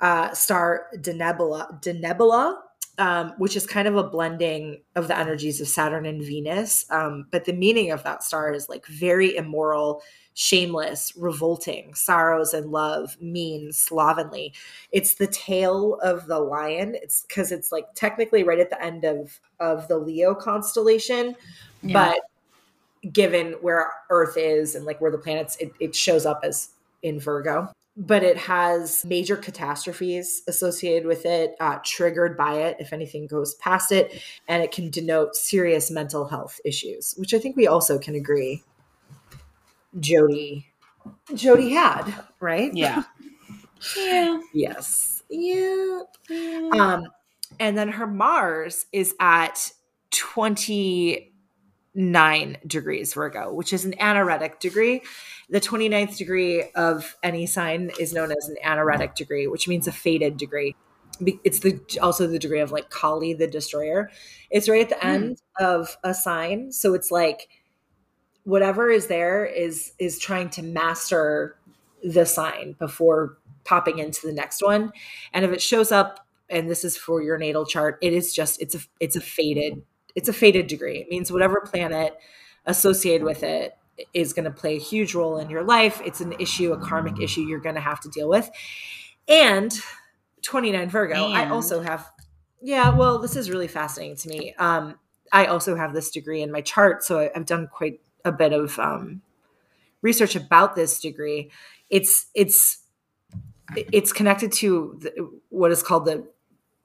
uh, 0.00 0.32
star 0.32 0.86
Denebola, 0.96 1.80
Denebola 1.80 2.56
um, 2.98 3.32
which 3.38 3.56
is 3.56 3.66
kind 3.66 3.86
of 3.86 3.96
a 3.96 4.02
blending 4.02 4.82
of 4.96 5.06
the 5.06 5.16
energies 5.16 5.60
of 5.60 5.68
Saturn 5.68 6.04
and 6.04 6.20
Venus. 6.20 6.84
Um, 6.90 7.26
but 7.30 7.44
the 7.44 7.52
meaning 7.52 7.92
of 7.92 8.02
that 8.02 8.24
star 8.24 8.52
is 8.52 8.68
like 8.68 8.86
very 8.86 9.36
immoral, 9.36 10.02
shameless, 10.38 11.12
revolting, 11.16 11.92
sorrows 11.94 12.54
and 12.54 12.70
love, 12.70 13.20
mean, 13.20 13.72
slovenly. 13.72 14.54
It's 14.92 15.14
the 15.14 15.26
tail 15.26 15.98
of 16.00 16.28
the 16.28 16.38
lion. 16.38 16.94
It's 16.94 17.22
because 17.22 17.50
it's 17.50 17.72
like 17.72 17.86
technically 17.96 18.44
right 18.44 18.60
at 18.60 18.70
the 18.70 18.80
end 18.80 19.04
of 19.04 19.40
of 19.58 19.88
the 19.88 19.98
Leo 19.98 20.36
constellation, 20.36 21.34
yeah. 21.82 21.92
but 23.02 23.12
given 23.12 23.54
where 23.62 23.90
Earth 24.10 24.36
is 24.36 24.76
and 24.76 24.84
like 24.84 25.00
where 25.00 25.10
the 25.10 25.18
planets, 25.18 25.56
it, 25.56 25.72
it 25.80 25.96
shows 25.96 26.24
up 26.24 26.40
as 26.44 26.68
in 27.02 27.18
Virgo 27.18 27.68
but 28.00 28.22
it 28.22 28.36
has 28.36 29.04
major 29.04 29.36
catastrophes 29.36 30.42
associated 30.46 31.04
with 31.04 31.26
it, 31.26 31.56
uh, 31.58 31.80
triggered 31.84 32.36
by 32.36 32.54
it 32.54 32.76
if 32.78 32.92
anything 32.92 33.26
goes 33.26 33.56
past 33.56 33.90
it, 33.90 34.22
and 34.46 34.62
it 34.62 34.70
can 34.70 34.88
denote 34.88 35.34
serious 35.34 35.90
mental 35.90 36.28
health 36.28 36.60
issues, 36.64 37.14
which 37.16 37.34
I 37.34 37.40
think 37.40 37.56
we 37.56 37.66
also 37.66 37.98
can 37.98 38.14
agree 38.14 38.62
Jodi 39.98 40.68
Jodi 41.34 41.70
had, 41.70 42.12
right? 42.40 42.74
Yeah. 42.74 43.04
yeah. 43.96 44.40
Yes. 44.52 45.22
Yeah. 45.28 46.00
yeah. 46.28 46.70
Um, 46.72 47.08
and 47.60 47.76
then 47.76 47.88
her 47.88 48.06
Mars 48.06 48.86
is 48.92 49.14
at 49.20 49.72
20 50.10 51.32
nine 51.94 52.56
degrees 52.66 53.14
Virgo, 53.14 53.52
which 53.52 53.72
is 53.72 53.84
an 53.84 53.94
anaretic 53.94 54.60
degree. 54.60 55.02
The 55.50 55.60
29th 55.60 56.16
degree 56.16 56.70
of 56.74 57.16
any 57.22 57.46
sign 57.46 57.90
is 57.98 58.12
known 58.12 58.30
as 58.30 58.48
an 58.48 58.56
anaretic 58.62 59.14
degree, 59.14 59.46
which 59.46 59.66
means 59.66 59.88
a 59.88 59.92
fated 59.92 60.36
degree. 60.36 60.76
It's 61.42 61.58
the 61.60 61.80
also 62.00 62.28
the 62.28 62.38
degree 62.38 62.60
of 62.60 62.70
like 62.70 62.90
Kali 62.90 63.32
the 63.32 63.48
destroyer. 63.48 64.10
It's 64.50 64.68
right 64.68 64.82
at 64.82 64.88
the 64.90 65.04
mm. 65.04 65.14
end 65.14 65.42
of 65.58 65.96
a 66.04 66.14
sign, 66.14 66.70
so 66.70 66.94
it's 66.94 67.10
like 67.10 67.48
whatever 68.44 68.90
is 68.90 69.06
there 69.06 69.44
is 69.44 69.92
is 69.98 70.18
trying 70.18 70.50
to 70.50 70.62
master 70.62 71.56
the 72.02 72.24
sign 72.24 72.74
before 72.78 73.38
popping 73.64 73.98
into 73.98 74.26
the 74.26 74.32
next 74.32 74.62
one. 74.62 74.92
And 75.32 75.44
if 75.44 75.52
it 75.52 75.60
shows 75.60 75.92
up 75.92 76.26
and 76.48 76.70
this 76.70 76.84
is 76.84 76.96
for 76.96 77.22
your 77.22 77.36
natal 77.36 77.66
chart, 77.66 77.98
it 78.00 78.12
is 78.12 78.34
just 78.34 78.60
it's 78.60 78.74
a 78.74 78.80
it's 79.00 79.16
a 79.16 79.20
fated 79.20 79.82
it's 80.14 80.28
a 80.28 80.32
fated 80.32 80.66
degree. 80.66 80.98
It 80.98 81.10
means 81.10 81.30
whatever 81.30 81.60
planet 81.60 82.16
associated 82.66 83.24
with 83.24 83.42
it 83.42 83.76
is 84.14 84.32
going 84.32 84.44
to 84.44 84.50
play 84.50 84.76
a 84.76 84.80
huge 84.80 85.14
role 85.14 85.38
in 85.38 85.50
your 85.50 85.64
life. 85.64 86.00
It's 86.04 86.20
an 86.20 86.32
issue, 86.38 86.72
a 86.72 86.78
karmic 86.78 87.20
issue 87.20 87.42
you're 87.42 87.60
going 87.60 87.74
to 87.74 87.80
have 87.80 88.00
to 88.00 88.08
deal 88.08 88.28
with. 88.28 88.48
And 89.26 89.78
29 90.42 90.88
Virgo, 90.88 91.26
and. 91.26 91.36
I 91.36 91.50
also 91.50 91.82
have 91.82 92.10
yeah, 92.60 92.90
well, 92.90 93.20
this 93.20 93.36
is 93.36 93.50
really 93.50 93.68
fascinating 93.68 94.16
to 94.16 94.28
me. 94.28 94.54
Um 94.58 94.98
I 95.30 95.46
also 95.46 95.76
have 95.76 95.92
this 95.92 96.10
degree 96.10 96.40
in 96.40 96.50
my 96.50 96.62
chart, 96.62 97.04
so 97.04 97.30
I've 97.34 97.44
done 97.44 97.68
quite 97.70 98.00
a 98.24 98.32
bit 98.32 98.52
of 98.52 98.78
um, 98.78 99.22
research 100.02 100.36
about 100.36 100.76
this 100.76 101.00
degree. 101.00 101.50
It's 101.90 102.26
it's 102.34 102.84
it's 103.76 104.12
connected 104.12 104.52
to 104.52 104.98
the, 105.00 105.30
what 105.50 105.70
is 105.70 105.82
called 105.82 106.06
the 106.06 106.26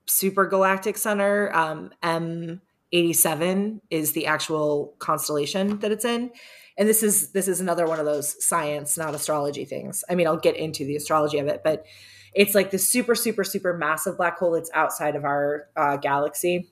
Super 0.05 0.45
Galactic 0.45 0.97
Center. 0.97 1.53
Um, 1.55 1.91
M87 2.03 3.81
is 3.89 4.11
the 4.11 4.27
actual 4.27 4.93
constellation 4.99 5.79
that 5.79 5.91
it's 5.91 6.05
in. 6.05 6.31
And 6.77 6.89
this 6.89 7.03
is 7.03 7.31
this 7.31 7.47
is 7.47 7.61
another 7.61 7.85
one 7.85 7.99
of 7.99 8.05
those 8.05 8.43
science, 8.43 8.97
not 8.97 9.13
astrology 9.13 9.65
things. 9.65 10.03
I 10.09 10.15
mean, 10.15 10.27
I'll 10.27 10.37
get 10.37 10.57
into 10.57 10.85
the 10.85 10.95
astrology 10.95 11.37
of 11.37 11.47
it, 11.47 11.61
but 11.63 11.85
it's 12.33 12.55
like 12.55 12.71
this 12.71 12.87
super, 12.87 13.13
super, 13.13 13.43
super 13.43 13.77
massive 13.77 14.17
black 14.17 14.39
hole 14.39 14.51
that's 14.51 14.71
outside 14.73 15.15
of 15.15 15.23
our 15.23 15.67
uh, 15.75 15.97
galaxy. 15.97 16.69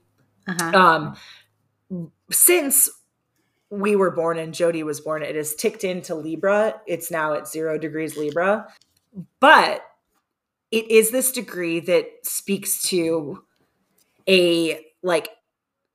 Uh-huh. 0.47 1.15
Um, 1.91 2.08
since 2.32 2.89
we 3.72 3.96
were 3.96 4.12
born 4.12 4.38
and 4.38 4.54
Jodi 4.54 4.84
was 4.84 5.00
born, 5.00 5.24
it 5.24 5.36
is 5.36 5.56
ticked 5.56 5.84
into 5.84 6.14
Libra. 6.14 6.82
It's 6.86 7.10
now 7.10 7.34
at 7.34 7.48
zero 7.48 7.78
degrees 7.78 8.18
Libra. 8.18 8.68
But 9.40 9.82
it 10.72 10.92
is 10.92 11.12
this 11.12 11.32
degree 11.32 11.80
that 11.80 12.06
speaks 12.24 12.82
to 12.90 13.44
a 14.28 14.86
like 15.02 15.30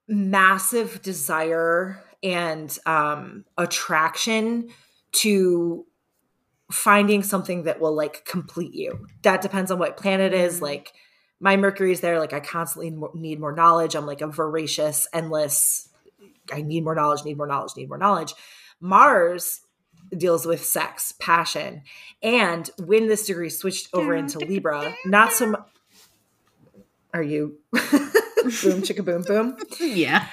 massive 0.09 1.03
desire 1.03 2.03
and 2.23 2.79
um 2.87 3.45
attraction 3.59 4.69
to 5.12 5.85
finding 6.71 7.23
something 7.23 7.65
that 7.65 7.81
will 7.81 7.95
like 7.95 8.25
complete 8.25 8.75
you 8.75 9.07
that 9.23 9.43
depends 9.43 9.71
on 9.71 9.79
what 9.79 9.97
planet 9.97 10.33
is 10.33 10.57
mm-hmm. 10.57 10.65
like 10.65 10.93
my 11.41 11.57
mercury 11.57 11.93
is 11.93 12.01
there 12.01 12.19
like 12.19 12.33
i 12.33 12.41
constantly 12.41 12.97
need 13.15 13.39
more 13.39 13.53
knowledge 13.53 13.95
i'm 13.95 14.07
like 14.07 14.21
a 14.21 14.27
voracious 14.27 15.07
endless 15.12 15.89
i 16.52 16.62
need 16.62 16.85
more 16.85 16.94
knowledge 16.94 17.24
need 17.24 17.37
more 17.37 17.46
knowledge 17.46 17.72
need 17.76 17.88
more 17.88 17.98
knowledge 17.98 18.35
mars 18.80 19.61
deals 20.16 20.46
with 20.46 20.64
sex, 20.64 21.12
passion. 21.20 21.82
And 22.22 22.68
when 22.78 23.09
this 23.09 23.26
degree 23.26 23.50
switched 23.50 23.88
over 23.92 24.14
into 24.14 24.38
Libra, 24.38 24.94
not 25.04 25.32
so 25.32 25.50
much. 25.50 25.62
Are 27.14 27.22
you 27.22 27.59
boom, 27.72 27.80
chicka 28.82 29.04
boom, 29.04 29.22
boom? 29.22 29.56
Yeah. 29.80 30.26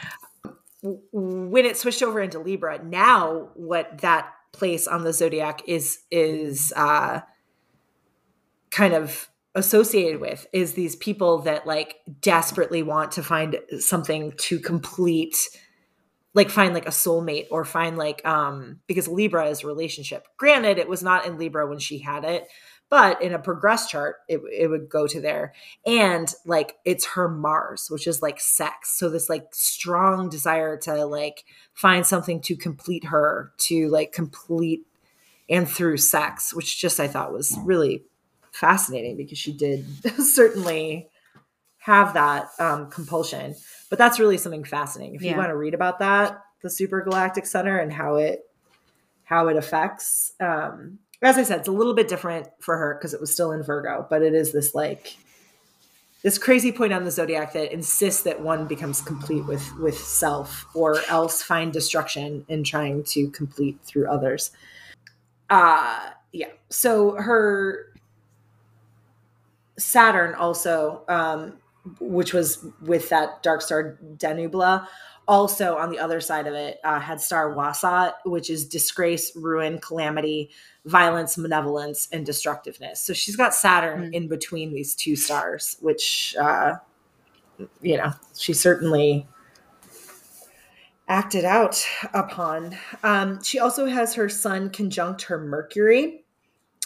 When 0.81 1.65
it 1.65 1.77
switched 1.77 2.03
over 2.03 2.19
into 2.19 2.39
Libra, 2.39 2.83
now 2.83 3.49
what 3.53 3.99
that 3.99 4.33
place 4.51 4.85
on 4.85 5.03
the 5.03 5.13
zodiac 5.13 5.61
is 5.65 5.99
is 6.11 6.73
uh, 6.75 7.21
kind 8.69 8.93
of 8.93 9.29
associated 9.55 10.19
with 10.19 10.45
is 10.51 10.73
these 10.73 10.95
people 10.95 11.39
that 11.43 11.65
like 11.65 11.97
desperately 12.19 12.83
want 12.83 13.13
to 13.13 13.23
find 13.23 13.59
something 13.79 14.33
to 14.37 14.59
complete 14.59 15.37
like 16.33 16.49
find 16.49 16.73
like 16.73 16.87
a 16.87 16.91
soulmate 16.91 17.47
or 17.51 17.63
find 17.63 17.97
like 17.97 18.25
um 18.25 18.79
because 18.87 19.07
Libra 19.07 19.47
is 19.47 19.63
relationship. 19.63 20.27
Granted, 20.37 20.77
it 20.77 20.89
was 20.89 21.03
not 21.03 21.25
in 21.25 21.37
Libra 21.37 21.67
when 21.67 21.79
she 21.79 21.99
had 21.99 22.23
it, 22.25 22.47
but 22.89 23.21
in 23.21 23.33
a 23.33 23.39
progress 23.39 23.89
chart, 23.89 24.17
it, 24.27 24.41
it 24.51 24.67
would 24.67 24.89
go 24.89 25.07
to 25.07 25.21
there. 25.21 25.53
And 25.85 26.31
like 26.45 26.75
it's 26.85 27.05
her 27.05 27.29
Mars, 27.29 27.87
which 27.89 28.07
is 28.07 28.21
like 28.21 28.39
sex. 28.39 28.97
So 28.97 29.09
this 29.09 29.29
like 29.29 29.47
strong 29.51 30.29
desire 30.29 30.77
to 30.81 31.05
like 31.05 31.45
find 31.73 32.05
something 32.05 32.41
to 32.41 32.55
complete 32.55 33.05
her, 33.05 33.51
to 33.59 33.89
like 33.89 34.11
complete 34.11 34.85
and 35.49 35.69
through 35.69 35.97
sex, 35.97 36.53
which 36.53 36.79
just 36.79 36.99
I 36.99 37.07
thought 37.07 37.33
was 37.33 37.57
really 37.63 38.03
fascinating 38.51 39.17
because 39.17 39.37
she 39.37 39.53
did 39.53 39.85
certainly 40.19 41.09
have 41.77 42.13
that 42.13 42.47
um, 42.59 42.89
compulsion. 42.89 43.55
But 43.93 43.99
that's 43.99 44.19
really 44.19 44.39
something 44.39 44.63
fascinating. 44.63 45.13
If 45.13 45.21
yeah. 45.21 45.33
you 45.33 45.37
want 45.37 45.49
to 45.49 45.55
read 45.55 45.75
about 45.75 45.99
that, 45.99 46.43
the 46.63 46.69
Super 46.71 47.01
Galactic 47.01 47.45
Center 47.45 47.77
and 47.77 47.93
how 47.93 48.15
it 48.15 48.49
how 49.23 49.49
it 49.49 49.55
affects. 49.55 50.33
Um, 50.39 50.97
as 51.21 51.37
I 51.37 51.43
said, 51.43 51.59
it's 51.59 51.67
a 51.67 51.71
little 51.71 51.93
bit 51.93 52.07
different 52.07 52.47
for 52.59 52.75
her 52.75 52.95
because 52.95 53.13
it 53.13 53.21
was 53.21 53.31
still 53.31 53.51
in 53.51 53.61
Virgo, 53.61 54.07
but 54.09 54.23
it 54.23 54.33
is 54.33 54.51
this 54.51 54.73
like 54.73 55.15
this 56.23 56.39
crazy 56.39 56.71
point 56.71 56.91
on 56.91 57.03
the 57.03 57.11
zodiac 57.11 57.53
that 57.53 57.71
insists 57.71 58.23
that 58.23 58.41
one 58.41 58.65
becomes 58.65 58.99
complete 58.99 59.45
with 59.45 59.71
with 59.77 59.99
self 59.99 60.65
or 60.73 60.97
else 61.07 61.43
find 61.43 61.71
destruction 61.71 62.47
in 62.49 62.63
trying 62.63 63.03
to 63.03 63.29
complete 63.29 63.79
through 63.83 64.09
others. 64.09 64.49
Uh 65.51 66.09
yeah. 66.31 66.49
So 66.71 67.11
her 67.11 67.93
Saturn 69.77 70.33
also 70.33 71.03
um 71.07 71.59
which 71.99 72.33
was 72.33 72.65
with 72.81 73.09
that 73.09 73.43
dark 73.43 73.61
star 73.61 73.99
Denebola. 74.17 74.87
Also, 75.25 75.77
on 75.77 75.89
the 75.89 75.99
other 75.99 76.19
side 76.19 76.47
of 76.47 76.53
it, 76.53 76.79
uh, 76.83 76.99
had 76.99 77.21
star 77.21 77.55
Wasat, 77.55 78.13
which 78.25 78.49
is 78.49 78.65
disgrace, 78.65 79.33
ruin, 79.35 79.79
calamity, 79.79 80.49
violence, 80.85 81.37
malevolence, 81.37 82.09
and 82.11 82.25
destructiveness. 82.25 82.99
So 82.99 83.13
she's 83.13 83.37
got 83.37 83.53
Saturn 83.53 84.11
mm. 84.11 84.13
in 84.13 84.27
between 84.27 84.73
these 84.73 84.95
two 84.95 85.15
stars, 85.15 85.77
which, 85.79 86.35
uh, 86.37 86.73
you 87.81 87.97
know, 87.97 88.11
she 88.37 88.51
certainly 88.53 89.25
acted 91.07 91.45
out 91.45 91.85
upon. 92.13 92.77
Um, 93.03 93.41
she 93.43 93.59
also 93.59 93.85
has 93.85 94.13
her 94.15 94.27
sun 94.27 94.69
conjunct 94.71 95.23
her 95.23 95.39
Mercury 95.39 96.22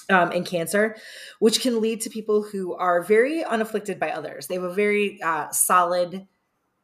um, 0.10 0.32
and 0.32 0.46
cancer, 0.46 0.96
which 1.40 1.62
can 1.62 1.82
lead 1.82 2.02
to 2.02 2.10
people 2.10 2.44
who 2.44 2.74
are 2.76 3.04
very 3.04 3.44
unafflicted 3.44 4.00
by 4.00 4.12
others. 4.12 4.48
They 4.48 4.56
have 4.56 4.64
a 4.64 4.74
very 4.74 5.22
uh, 5.22 5.50
solid 5.52 6.28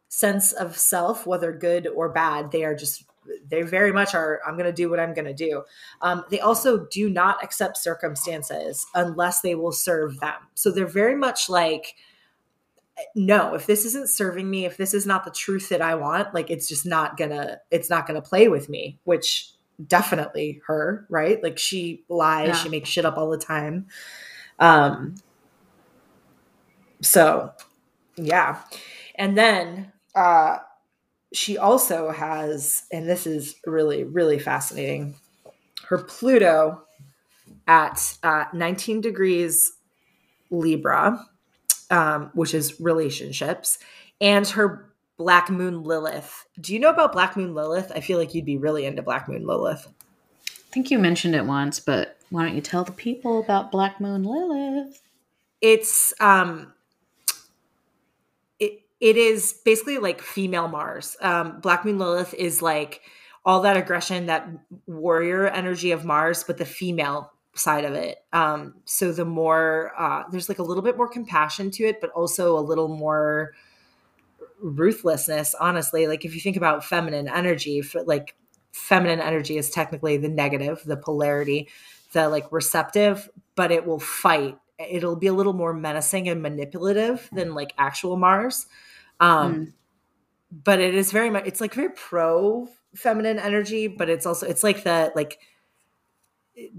sense 0.10 0.52
of 0.52 0.78
self, 0.78 1.26
whether 1.26 1.52
good 1.52 1.88
or 1.88 2.10
bad. 2.10 2.52
They 2.52 2.64
are 2.64 2.76
just, 2.76 3.06
they 3.50 3.62
very 3.62 3.92
much 3.92 4.14
are, 4.14 4.42
I'm 4.46 4.56
going 4.56 4.66
to 4.66 4.74
do 4.74 4.90
what 4.90 5.00
I'm 5.00 5.14
going 5.14 5.26
to 5.26 5.34
do. 5.34 5.64
Um, 6.02 6.24
they 6.30 6.40
also 6.40 6.86
do 6.92 7.10
not 7.10 7.44
accept 7.44 7.78
circumstances 7.78 8.86
unless 8.94 9.42
they 9.42 9.56
will 9.56 9.72
serve 9.72 10.20
them. 10.20 10.36
So 10.54 10.72
they're 10.72 10.86
very 10.86 11.16
much 11.16 11.50
like, 11.50 11.96
no, 13.16 13.56
if 13.56 13.66
this 13.66 13.86
isn't 13.86 14.10
serving 14.10 14.48
me, 14.48 14.66
if 14.66 14.78
this 14.78 14.94
is 14.94 15.08
not 15.08 15.26
the 15.26 15.32
truth 15.32 15.70
that 15.70 15.82
I 15.82 15.96
want, 15.96 16.34
like 16.36 16.52
it's 16.52 16.68
just 16.68 16.86
not 16.86 17.18
gonna, 17.18 17.58
it's 17.72 17.90
not 17.90 18.06
gonna 18.06 18.22
play 18.22 18.50
with 18.50 18.70
me, 18.70 19.00
which 19.04 19.50
definitely 19.86 20.62
her, 20.68 21.06
right? 21.10 21.42
Like 21.42 21.58
she 21.58 22.04
lies, 22.10 22.50
yeah. 22.50 22.56
she 22.56 22.70
makes 22.70 22.90
shit 22.90 23.06
up 23.06 23.18
all 23.18 23.30
the 23.30 23.38
time. 23.38 23.88
Um 24.60 25.16
so 27.02 27.52
yeah. 28.16 28.60
And 29.16 29.38
then 29.38 29.92
uh 30.16 30.58
she 31.34 31.58
also 31.58 32.12
has 32.12 32.84
and 32.92 33.10
this 33.10 33.26
is 33.26 33.56
really 33.66 34.04
really 34.04 34.40
fascinating. 34.40 35.16
Her 35.88 35.98
Pluto 35.98 36.84
at 37.68 38.18
uh 38.24 38.46
19 38.54 39.02
degrees 39.02 39.74
Libra, 40.54 41.26
um, 41.90 42.30
which 42.34 42.54
is 42.54 42.80
relationships, 42.80 43.80
and 44.22 44.48
her 44.50 44.93
Black 45.24 45.50
Moon 45.50 45.84
Lilith. 45.84 46.46
Do 46.60 46.74
you 46.74 46.80
know 46.80 46.90
about 46.90 47.14
Black 47.14 47.38
Moon 47.38 47.56
Lilith? 47.56 47.94
I 47.96 48.02
feel 48.02 48.18
like 48.18 48.34
you'd 48.34 48.44
be 48.44 48.58
really 48.58 48.86
into 48.86 49.02
Black 49.02 49.30
Moon 49.30 49.48
Lilith. 49.48 49.88
I 49.88 50.74
think 50.74 50.92
you 50.92 51.00
mentioned 51.00 51.34
it 51.34 51.46
once, 51.46 51.80
but 51.80 52.18
why 52.30 52.44
don't 52.44 52.56
you 52.56 52.62
tell 52.62 52.84
the 52.84 52.92
people 52.92 53.40
about 53.40 53.72
Black 53.72 54.02
Moon 54.02 54.24
Lilith? 54.24 55.02
It's 55.62 56.14
um 56.20 56.74
it 58.60 58.82
it 59.00 59.16
is 59.16 59.62
basically 59.64 59.98
like 59.98 60.22
female 60.22 60.68
Mars. 60.68 61.16
Um 61.22 61.62
Black 61.62 61.86
Moon 61.86 61.98
Lilith 61.98 62.34
is 62.34 62.62
like 62.62 63.00
all 63.46 63.62
that 63.62 63.78
aggression, 63.78 64.26
that 64.26 64.46
warrior 64.88 65.48
energy 65.48 65.92
of 65.92 66.04
Mars, 66.04 66.44
but 66.44 66.58
the 66.58 66.66
female 66.66 67.32
side 67.54 67.86
of 67.86 67.94
it. 67.94 68.18
Um 68.34 68.74
so 68.84 69.14
the 69.14 69.24
more 69.24 69.94
uh 69.98 70.24
there's 70.32 70.50
like 70.50 70.60
a 70.60 70.64
little 70.64 70.84
bit 70.84 70.98
more 70.98 71.08
compassion 71.08 71.72
to 71.72 71.86
it, 71.86 72.02
but 72.02 72.10
also 72.10 72.60
a 72.60 72.60
little 72.60 72.90
more 72.90 73.54
ruthlessness 74.64 75.54
honestly 75.60 76.08
like 76.08 76.26
if 76.26 76.34
you 76.34 76.42
think 76.42 76.56
about 76.56 76.84
feminine 76.84 77.28
energy 77.28 77.84
like 78.06 78.36
feminine 78.72 79.20
energy 79.20 79.58
is 79.58 79.70
technically 79.70 80.18
the 80.18 80.30
negative 80.30 80.82
the 80.86 80.98
polarity 80.98 81.68
the 82.14 82.30
like 82.30 82.50
receptive 82.52 83.30
but 83.56 83.72
it 83.72 83.86
will 83.86 84.00
fight 84.00 84.58
it'll 84.80 85.16
be 85.16 85.28
a 85.28 85.34
little 85.34 85.54
more 85.54 85.74
menacing 85.74 86.28
and 86.30 86.42
manipulative 86.42 87.30
than 87.34 87.54
like 87.54 87.74
actual 87.78 88.16
mars 88.16 88.66
um 89.20 89.54
mm. 89.54 89.74
but 90.52 90.80
it 90.80 90.96
is 90.96 91.12
very 91.12 91.30
much 91.30 91.46
it's 91.46 91.62
like 91.62 91.74
very 91.74 91.90
pro 91.90 92.68
feminine 92.96 93.40
energy, 93.40 93.88
but 93.88 94.10
it's 94.10 94.26
also 94.26 94.48
it's 94.48 94.64
like 94.64 94.84
the 94.84 95.12
like 95.16 95.40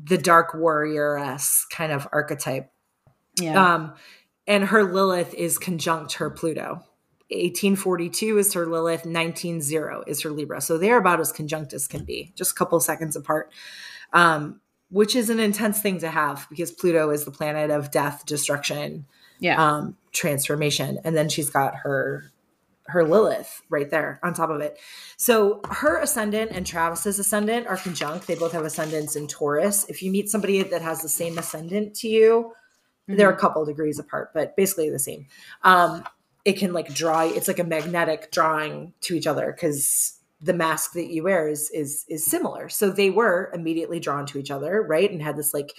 the 0.05 0.18
dark 0.18 0.55
warrior 0.55 1.18
s 1.18 1.66
kind 1.70 1.92
of 1.92 2.07
archetype. 2.12 2.70
Yeah. 3.40 3.75
Um, 3.75 3.94
and 4.47 4.64
her 4.64 4.85
Lilith 4.85 5.35
is 5.35 5.59
conjunct 5.59 6.14
her 6.14 6.31
Pluto. 6.31 6.83
1842 7.31 8.39
is 8.39 8.53
her 8.53 8.67
Lilith, 8.67 9.05
190 9.05 10.11
is 10.11 10.23
her 10.23 10.31
Libra. 10.31 10.61
So 10.61 10.79
they're 10.79 10.99
about 10.99 11.21
as 11.21 11.33
conjunct 11.33 11.73
as 11.73 11.87
can 11.87 12.05
be, 12.05 12.33
just 12.35 12.53
a 12.53 12.55
couple 12.55 12.79
seconds 12.81 13.17
apart. 13.17 13.53
Um, 14.13 14.61
which 14.91 15.17
is 15.17 15.29
an 15.29 15.41
intense 15.41 15.81
thing 15.81 15.99
to 15.99 16.09
have 16.09 16.47
because 16.49 16.71
Pluto 16.71 17.11
is 17.11 17.25
the 17.25 17.31
planet 17.33 17.71
of 17.71 17.91
death, 17.91 18.25
destruction, 18.27 19.07
yeah. 19.41 19.61
um, 19.61 19.97
transformation, 20.13 21.01
and 21.03 21.17
then 21.17 21.29
she's 21.29 21.51
got 21.51 21.75
her 21.77 22.31
her 22.87 23.03
Lilith 23.03 23.63
right 23.71 23.89
there 23.91 24.21
on 24.23 24.35
top 24.35 24.51
of 24.51 24.61
it. 24.61 24.79
So 25.17 25.63
her 25.71 25.99
ascendant 26.01 26.51
and 26.53 26.67
Travis's 26.67 27.19
ascendant 27.19 27.67
are 27.67 27.79
conjunct. 27.79 28.27
They 28.27 28.35
both 28.35 28.53
have 28.53 28.67
ascendants 28.67 29.17
in 29.17 29.27
Taurus. 29.27 29.87
If 29.89 30.03
you 30.03 30.11
meet 30.13 30.29
somebody 30.29 30.63
that 30.63 30.83
has 30.83 31.01
the 31.01 31.09
same 31.09 31.39
ascendant 31.39 31.95
to 31.97 32.09
you, 32.09 32.53
Mm-hmm. 33.09 33.19
they're 33.19 33.31
a 33.31 33.37
couple 33.37 33.63
degrees 33.67 33.99
apart, 33.99 34.31
but 34.33 34.57
basically 34.57 34.89
the 34.89 34.99
same. 34.99 35.27
Um, 35.63 36.05
it 36.45 36.55
can 36.55 36.73
like 36.73 36.93
draw. 36.93 37.23
It's 37.23 37.49
like 37.49 37.59
a 37.59 37.65
magnetic 37.65 38.31
drawing 38.31 38.93
to 39.03 39.15
each 39.15 39.27
other 39.27 39.53
because 39.53 40.19
the 40.41 40.53
mask 40.53 40.93
that 40.93 41.11
you 41.11 41.23
wear 41.23 41.49
is 41.49 41.71
is 41.71 42.05
is 42.09 42.27
similar. 42.27 42.69
So 42.69 42.91
they 42.91 43.11
were 43.11 43.51
immediately 43.55 43.99
drawn 44.01 44.27
to 44.27 44.39
each 44.39 44.51
other, 44.51 44.83
right? 44.83 45.11
And 45.11 45.23
had 45.23 45.37
this 45.37 45.55
like 45.55 45.73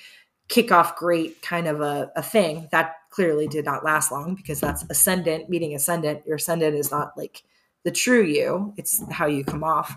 kick 0.47 0.71
off 0.71 0.95
great 0.95 1.41
kind 1.41 1.67
of 1.67 1.81
a, 1.81 2.11
a 2.15 2.21
thing 2.21 2.67
that 2.71 2.95
clearly 3.09 3.47
did 3.47 3.65
not 3.65 3.83
last 3.83 4.11
long 4.11 4.35
because 4.35 4.59
that's 4.59 4.85
ascendant 4.89 5.49
meeting 5.49 5.75
ascendant. 5.75 6.25
Your 6.25 6.37
ascendant 6.37 6.75
is 6.75 6.91
not 6.91 7.17
like 7.17 7.43
the 7.83 7.91
true 7.91 8.23
you; 8.23 8.73
it's 8.77 9.01
how 9.11 9.27
you 9.27 9.43
come 9.43 9.63
off. 9.63 9.95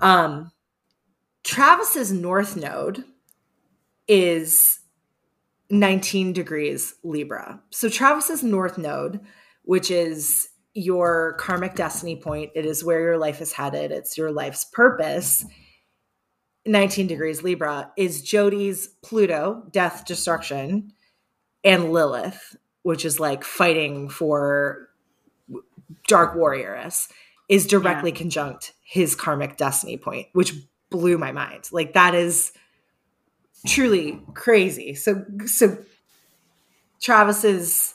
Um, 0.00 0.52
Travis's 1.42 2.12
north 2.12 2.56
node 2.56 3.04
is 4.06 4.80
19 5.70 6.32
degrees 6.32 6.94
Libra. 7.02 7.60
So 7.70 7.88
Travis's 7.88 8.42
north 8.42 8.78
node, 8.78 9.20
which 9.64 9.90
is 9.90 10.48
your 10.74 11.34
karmic 11.38 11.74
destiny 11.74 12.16
point, 12.16 12.50
it 12.54 12.66
is 12.66 12.82
where 12.84 13.00
your 13.00 13.18
life 13.18 13.40
is 13.40 13.52
headed, 13.52 13.90
it's 13.92 14.16
your 14.18 14.32
life's 14.32 14.64
purpose. 14.64 15.44
19 16.66 17.06
degrees 17.06 17.42
Libra 17.42 17.92
is 17.96 18.22
Jodi's 18.22 18.88
Pluto, 19.02 19.64
death, 19.70 20.04
destruction, 20.06 20.92
and 21.62 21.92
Lilith, 21.92 22.56
which 22.82 23.04
is 23.04 23.20
like 23.20 23.44
fighting 23.44 24.08
for 24.08 24.88
dark 26.08 26.34
warrioress, 26.34 27.08
is 27.48 27.66
directly 27.66 28.10
Yeah. 28.10 28.16
conjunct 28.16 28.72
his 28.82 29.14
karmic 29.14 29.56
destiny 29.56 29.98
point, 29.98 30.28
which 30.32 30.54
blew 30.90 31.18
my 31.18 31.32
mind. 31.32 31.68
Like 31.72 31.92
that 31.92 32.14
is 32.14 32.52
truly 33.66 34.22
crazy. 34.34 34.94
So 34.94 35.24
so 35.46 35.78
Travis's 37.00 37.93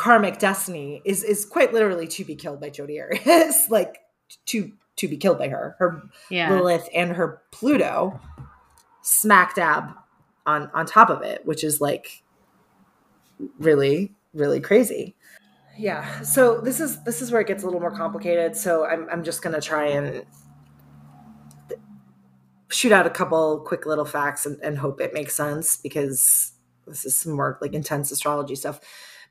karmic 0.00 0.38
destiny 0.38 1.02
is 1.04 1.22
is 1.22 1.44
quite 1.44 1.74
literally 1.74 2.06
to 2.06 2.24
be 2.24 2.34
killed 2.34 2.58
by 2.58 2.70
Jodi 2.70 2.98
Arias, 2.98 3.66
like 3.70 3.98
to 4.46 4.72
to 4.96 5.08
be 5.08 5.18
killed 5.18 5.38
by 5.38 5.48
her. 5.48 5.76
Her 5.78 6.02
yeah. 6.30 6.50
Lilith 6.50 6.88
and 6.94 7.12
her 7.12 7.42
Pluto 7.52 8.18
smack 9.02 9.54
dab 9.54 9.90
on 10.46 10.70
on 10.72 10.86
top 10.86 11.10
of 11.10 11.20
it, 11.20 11.44
which 11.44 11.62
is 11.62 11.82
like 11.82 12.22
really 13.58 14.14
really 14.32 14.58
crazy. 14.58 15.14
Yeah. 15.76 16.22
So 16.22 16.62
this 16.62 16.80
is 16.80 17.04
this 17.04 17.20
is 17.20 17.30
where 17.30 17.42
it 17.42 17.46
gets 17.46 17.62
a 17.62 17.66
little 17.66 17.80
more 17.80 17.94
complicated. 17.94 18.56
So 18.56 18.86
I'm 18.86 19.06
I'm 19.10 19.22
just 19.22 19.42
gonna 19.42 19.60
try 19.60 19.86
and 19.88 20.24
shoot 22.70 22.92
out 22.92 23.06
a 23.06 23.10
couple 23.10 23.60
quick 23.66 23.84
little 23.84 24.06
facts 24.06 24.46
and, 24.46 24.58
and 24.62 24.78
hope 24.78 24.98
it 25.02 25.12
makes 25.12 25.34
sense 25.34 25.76
because 25.76 26.52
this 26.86 27.04
is 27.04 27.18
some 27.18 27.32
more 27.32 27.58
like 27.60 27.74
intense 27.74 28.10
astrology 28.10 28.54
stuff. 28.54 28.80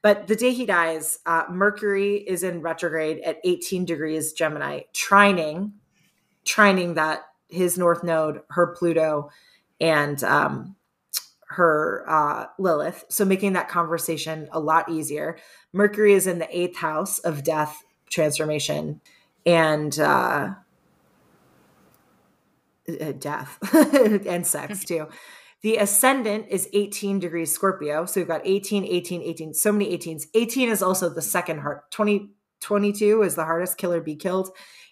But 0.01 0.27
the 0.27 0.35
day 0.35 0.53
he 0.53 0.65
dies, 0.65 1.19
uh, 1.25 1.43
Mercury 1.49 2.15
is 2.15 2.43
in 2.43 2.62
retrograde 2.62 3.19
at 3.19 3.39
18 3.43 3.85
degrees 3.85 4.31
Gemini, 4.31 4.81
trining, 4.93 5.73
trining 6.45 6.95
that 6.95 7.23
his 7.49 7.77
north 7.77 8.03
node, 8.03 8.41
her 8.49 8.67
Pluto, 8.67 9.29
and 9.81 10.23
um, 10.23 10.75
her 11.49 12.05
uh, 12.07 12.45
Lilith. 12.57 13.05
So 13.09 13.25
making 13.25 13.53
that 13.53 13.69
conversation 13.69 14.47
a 14.51 14.59
lot 14.59 14.89
easier. 14.89 15.38
Mercury 15.73 16.13
is 16.13 16.27
in 16.27 16.39
the 16.39 16.57
eighth 16.57 16.77
house 16.77 17.19
of 17.19 17.43
death, 17.43 17.83
transformation, 18.09 19.01
and 19.45 19.99
uh, 19.99 20.53
uh, 23.01 23.12
death 23.13 23.57
and 24.25 24.45
sex 24.45 24.85
too. 24.85 25.07
The 25.61 25.77
ascendant 25.77 26.47
is 26.49 26.69
18 26.71 27.19
degrees 27.19 27.51
Scorpio. 27.51 28.05
So 28.05 28.21
we've 28.21 28.27
got 28.27 28.41
18, 28.45 28.85
18, 28.85 29.21
18, 29.21 29.53
so 29.53 29.71
many 29.71 29.97
18s. 29.97 30.27
18 30.33 30.69
is 30.69 30.81
also 30.81 31.09
the 31.09 31.21
second 31.21 31.59
hard. 31.59 31.81
20, 31.91 32.29
22 32.61 33.23
is 33.23 33.35
the 33.35 33.43
hardest 33.43 33.77
kill 33.77 33.93
or 33.93 33.99
be 33.99 34.15
killed. 34.15 34.49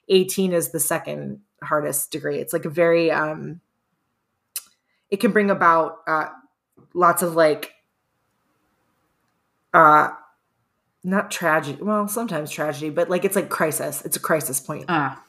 18 0.10 0.52
is 0.52 0.72
the 0.72 0.80
second 0.80 1.40
hardest 1.64 2.12
degree. 2.12 2.40
It's 2.40 2.52
like 2.52 2.66
a 2.66 2.70
very, 2.70 3.12
um, 3.12 3.62
it 5.10 5.18
can 5.18 5.32
bring 5.32 5.50
about 5.50 6.00
uh, 6.06 6.28
lots 6.94 7.22
of 7.22 7.36
like, 7.36 7.74
uh, 9.74 10.10
not 11.04 11.32
tragedy. 11.32 11.82
Well, 11.82 12.10
sometimes 12.10 12.52
tragedy, 12.52 12.90
but 12.90 13.10
like 13.10 13.24
it's 13.24 13.38
like 13.38 13.48
crisis. 13.48 14.04
It's 14.04 14.18
a 14.18 14.20
crisis 14.20 14.60
point. 14.60 14.86
Ah, 14.90 15.24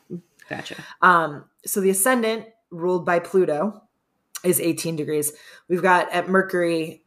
gotcha. 0.48 0.74
Um, 1.00 1.44
so 1.64 1.80
the 1.80 1.90
ascendant 1.90 2.46
ruled 2.70 3.06
by 3.06 3.20
Pluto 3.20 3.82
is 4.44 4.60
18 4.60 4.96
degrees. 4.96 5.32
We've 5.68 5.82
got 5.82 6.12
at 6.12 6.28
Mercury 6.28 7.02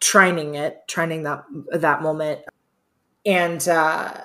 trining 0.00 0.56
it, 0.56 0.82
trining 0.88 1.24
that 1.24 1.44
that 1.80 2.02
moment. 2.02 2.42
And 3.24 3.66
uh 3.68 4.24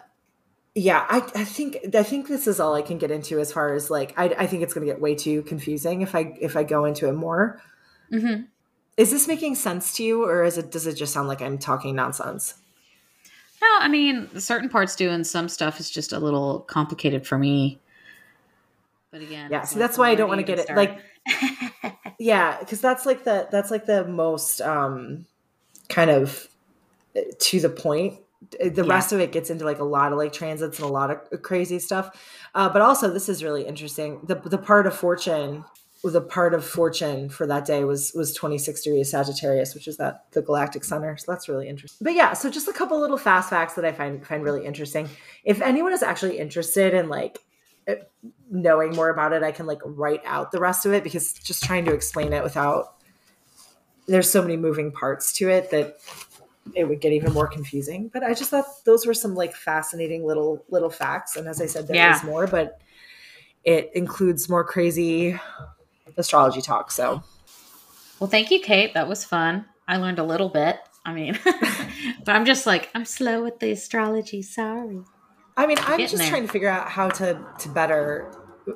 yeah, 0.74 1.06
I, 1.10 1.18
I 1.36 1.44
think 1.44 1.78
I 1.94 2.04
think 2.04 2.28
this 2.28 2.48
is 2.48 2.60
all 2.60 2.74
I 2.74 2.82
can 2.82 2.98
get 2.98 3.12
into 3.12 3.40
as 3.40 3.52
far 3.52 3.74
as 3.74 3.90
like 3.90 4.14
I, 4.18 4.26
I 4.38 4.48
think 4.48 4.64
it's 4.64 4.74
gonna 4.74 4.86
get 4.86 5.02
way 5.02 5.16
too 5.16 5.44
confusing 5.44 6.02
if 6.02 6.16
I 6.16 6.34
if 6.40 6.56
I 6.56 6.64
go 6.64 6.86
into 6.86 7.10
it 7.10 7.14
more. 7.14 7.62
Mm-hmm. 8.12 8.44
Is 8.98 9.12
this 9.12 9.28
making 9.28 9.56
sense 9.56 9.94
to 9.94 10.04
you 10.04 10.24
or 10.24 10.44
is 10.44 10.58
it 10.58 10.72
does 10.72 10.88
it 10.88 10.96
just 10.96 11.14
sound 11.14 11.28
like 11.28 11.42
I'm 11.42 11.58
talking 11.58 11.96
nonsense? 11.96 12.56
No, 13.62 13.68
I 13.80 13.90
mean 13.90 14.30
certain 14.40 14.70
parts 14.70 14.96
do, 14.96 15.10
and 15.10 15.26
some 15.26 15.50
stuff 15.50 15.80
is 15.80 15.90
just 15.90 16.14
a 16.14 16.20
little 16.20 16.62
complicated 16.62 17.28
for 17.28 17.38
me. 17.38 17.80
But 19.12 19.22
again, 19.22 19.52
Yeah, 19.52 19.64
so 19.64 19.78
that's 19.78 19.98
why 19.98 20.10
I 20.10 20.16
don't 20.16 20.30
want 20.30 20.40
to 20.40 20.46
get 20.46 20.58
it 20.58 20.64
even 20.64 20.76
like 20.78 20.92
start? 20.92 21.04
yeah 22.20 22.58
because 22.60 22.82
that's 22.82 23.06
like 23.06 23.24
the 23.24 23.48
that's 23.52 23.72
like 23.72 23.86
the 23.86 24.06
most 24.06 24.62
um 24.62 25.26
kind 25.90 26.10
of 26.10 26.48
uh, 27.16 27.22
to 27.40 27.60
the 27.60 27.70
point. 27.70 28.20
The 28.60 28.84
Yeah. 28.84 28.90
rest 28.96 29.14
of 29.14 29.20
it 29.20 29.32
gets 29.32 29.52
into 29.52 29.66
like 29.66 29.80
a 29.80 29.84
lot 29.84 30.12
of 30.12 30.18
like 30.18 30.34
transits 30.34 30.80
and 30.80 30.90
a 30.90 30.92
lot 30.92 31.12
of 31.12 31.42
crazy 31.44 31.78
stuff. 31.78 32.10
Uh, 32.56 32.70
but 32.70 32.82
also 32.82 33.12
this 33.14 33.30
is 33.30 33.44
really 33.44 33.66
interesting. 33.66 34.20
The 34.24 34.36
the 34.36 34.58
part 34.58 34.88
of 34.88 34.96
fortune 34.96 35.64
the 36.04 36.20
part 36.22 36.56
of 36.56 36.66
fortune 36.66 37.30
for 37.30 37.46
that 37.46 37.64
day 37.66 37.84
was 37.84 38.12
was 38.16 38.34
26 38.34 38.82
degrees 38.82 39.12
sagittarius 39.12 39.76
which 39.76 39.88
is 39.88 39.98
that 39.98 40.26
the 40.32 40.42
galactic 40.42 40.84
center 40.84 41.16
so 41.16 41.32
that's 41.32 41.48
really 41.48 41.70
interesting 41.70 42.04
but 42.04 42.16
yeah 42.16 42.34
so 42.34 42.50
just 42.50 42.68
a 42.68 42.74
couple 42.74 43.00
little 43.00 43.20
fast 43.20 43.52
facts 43.52 43.76
that 43.76 43.86
i 43.86 43.92
find 43.92 44.26
find 44.26 44.44
really 44.44 44.66
interesting. 44.66 45.08
If 45.44 45.62
anyone 45.62 45.94
is 45.94 46.02
actually 46.02 46.40
interested 46.40 46.96
in 46.96 47.08
like 47.08 47.38
knowing 48.50 48.96
more 48.96 49.10
about 49.10 49.34
it, 49.34 49.44
I 49.44 49.52
can 49.52 49.66
like 49.66 49.80
write 49.84 50.22
out 50.26 50.52
the 50.52 50.60
rest 50.60 50.86
of 50.86 50.94
it 50.94 51.04
because 51.04 51.34
just 51.34 51.64
trying 51.64 51.86
to 51.86 51.94
explain 51.94 52.34
it 52.34 52.44
without 52.44 52.96
there's 54.08 54.30
so 54.30 54.42
many 54.42 54.58
moving 54.58 54.92
parts 54.92 55.32
to 55.34 55.50
it 55.50 55.72
that 55.72 55.98
it 56.76 56.86
would 56.88 57.02
get 57.02 57.14
even 57.14 57.34
more 57.34 57.48
confusing. 57.48 58.10
But 58.12 58.24
I 58.24 58.34
just 58.34 58.50
thought 58.50 58.66
those 58.86 59.06
were 59.06 59.14
some 59.14 59.36
like 59.36 59.56
fascinating 59.56 60.26
little 60.26 60.64
little 60.70 60.90
facts. 60.90 61.36
And 61.36 61.48
as 61.48 61.62
I 61.62 61.66
said, 61.66 61.88
there 61.88 61.96
is 61.96 62.24
Yeah. 62.24 62.30
more, 62.30 62.48
but 62.48 62.82
it 63.64 63.92
includes 63.94 64.50
more 64.50 64.64
crazy 64.64 65.40
astrology 66.18 66.62
talk. 66.62 66.92
So 66.92 67.24
well, 68.20 68.30
thank 68.30 68.52
you, 68.52 68.60
Kate. 68.60 68.94
That 68.94 69.08
was 69.08 69.26
fun. 69.26 69.66
I 69.88 69.98
learned 69.98 70.20
a 70.20 70.24
little 70.24 70.50
bit. 70.50 70.78
I 71.04 71.14
mean, 71.14 71.40
but 72.24 72.36
I'm 72.36 72.46
just 72.46 72.66
like 72.66 72.90
I'm 72.94 73.06
slow 73.06 73.44
with 73.44 73.60
the 73.60 73.72
astrology. 73.72 74.42
Sorry. 74.42 75.02
I 75.58 75.68
mean, 75.68 75.78
I'm 75.82 76.00
just 76.00 76.18
there. 76.18 76.30
trying 76.30 76.46
to 76.46 76.52
figure 76.52 76.70
out 76.70 76.90
how 76.90 77.10
to 77.10 77.38
to 77.60 77.70
better 77.70 78.32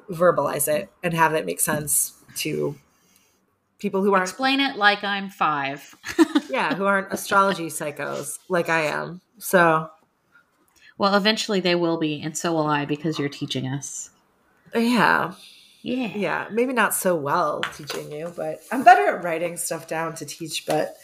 verbalize 0.09 0.67
it 0.67 0.89
and 1.03 1.13
have 1.13 1.33
it 1.33 1.45
make 1.45 1.59
sense 1.59 2.13
to 2.37 2.75
people 3.79 4.01
who 4.03 4.13
aren't 4.13 4.29
Explain 4.29 4.59
it 4.59 4.75
like 4.77 5.03
I'm 5.03 5.29
five. 5.29 5.95
yeah, 6.49 6.73
who 6.75 6.85
aren't 6.85 7.11
astrology 7.11 7.67
psychos 7.67 8.39
like 8.49 8.69
I 8.69 8.81
am. 8.83 9.21
So 9.37 9.89
well, 10.97 11.15
eventually 11.15 11.59
they 11.59 11.75
will 11.75 11.97
be, 11.97 12.21
and 12.21 12.37
so 12.37 12.53
will 12.53 12.67
I 12.67 12.85
because 12.85 13.19
you're 13.19 13.29
teaching 13.29 13.67
us. 13.67 14.11
yeah, 14.73 15.33
Yeah. 15.81 16.07
yeah, 16.15 16.47
maybe 16.51 16.71
not 16.73 16.93
so 16.93 17.15
well 17.15 17.61
teaching 17.75 18.11
you, 18.11 18.31
but 18.35 18.61
I'm 18.71 18.83
better 18.83 19.15
at 19.15 19.23
writing 19.23 19.57
stuff 19.57 19.87
down 19.87 20.15
to 20.15 20.25
teach. 20.25 20.65
But 20.65 20.95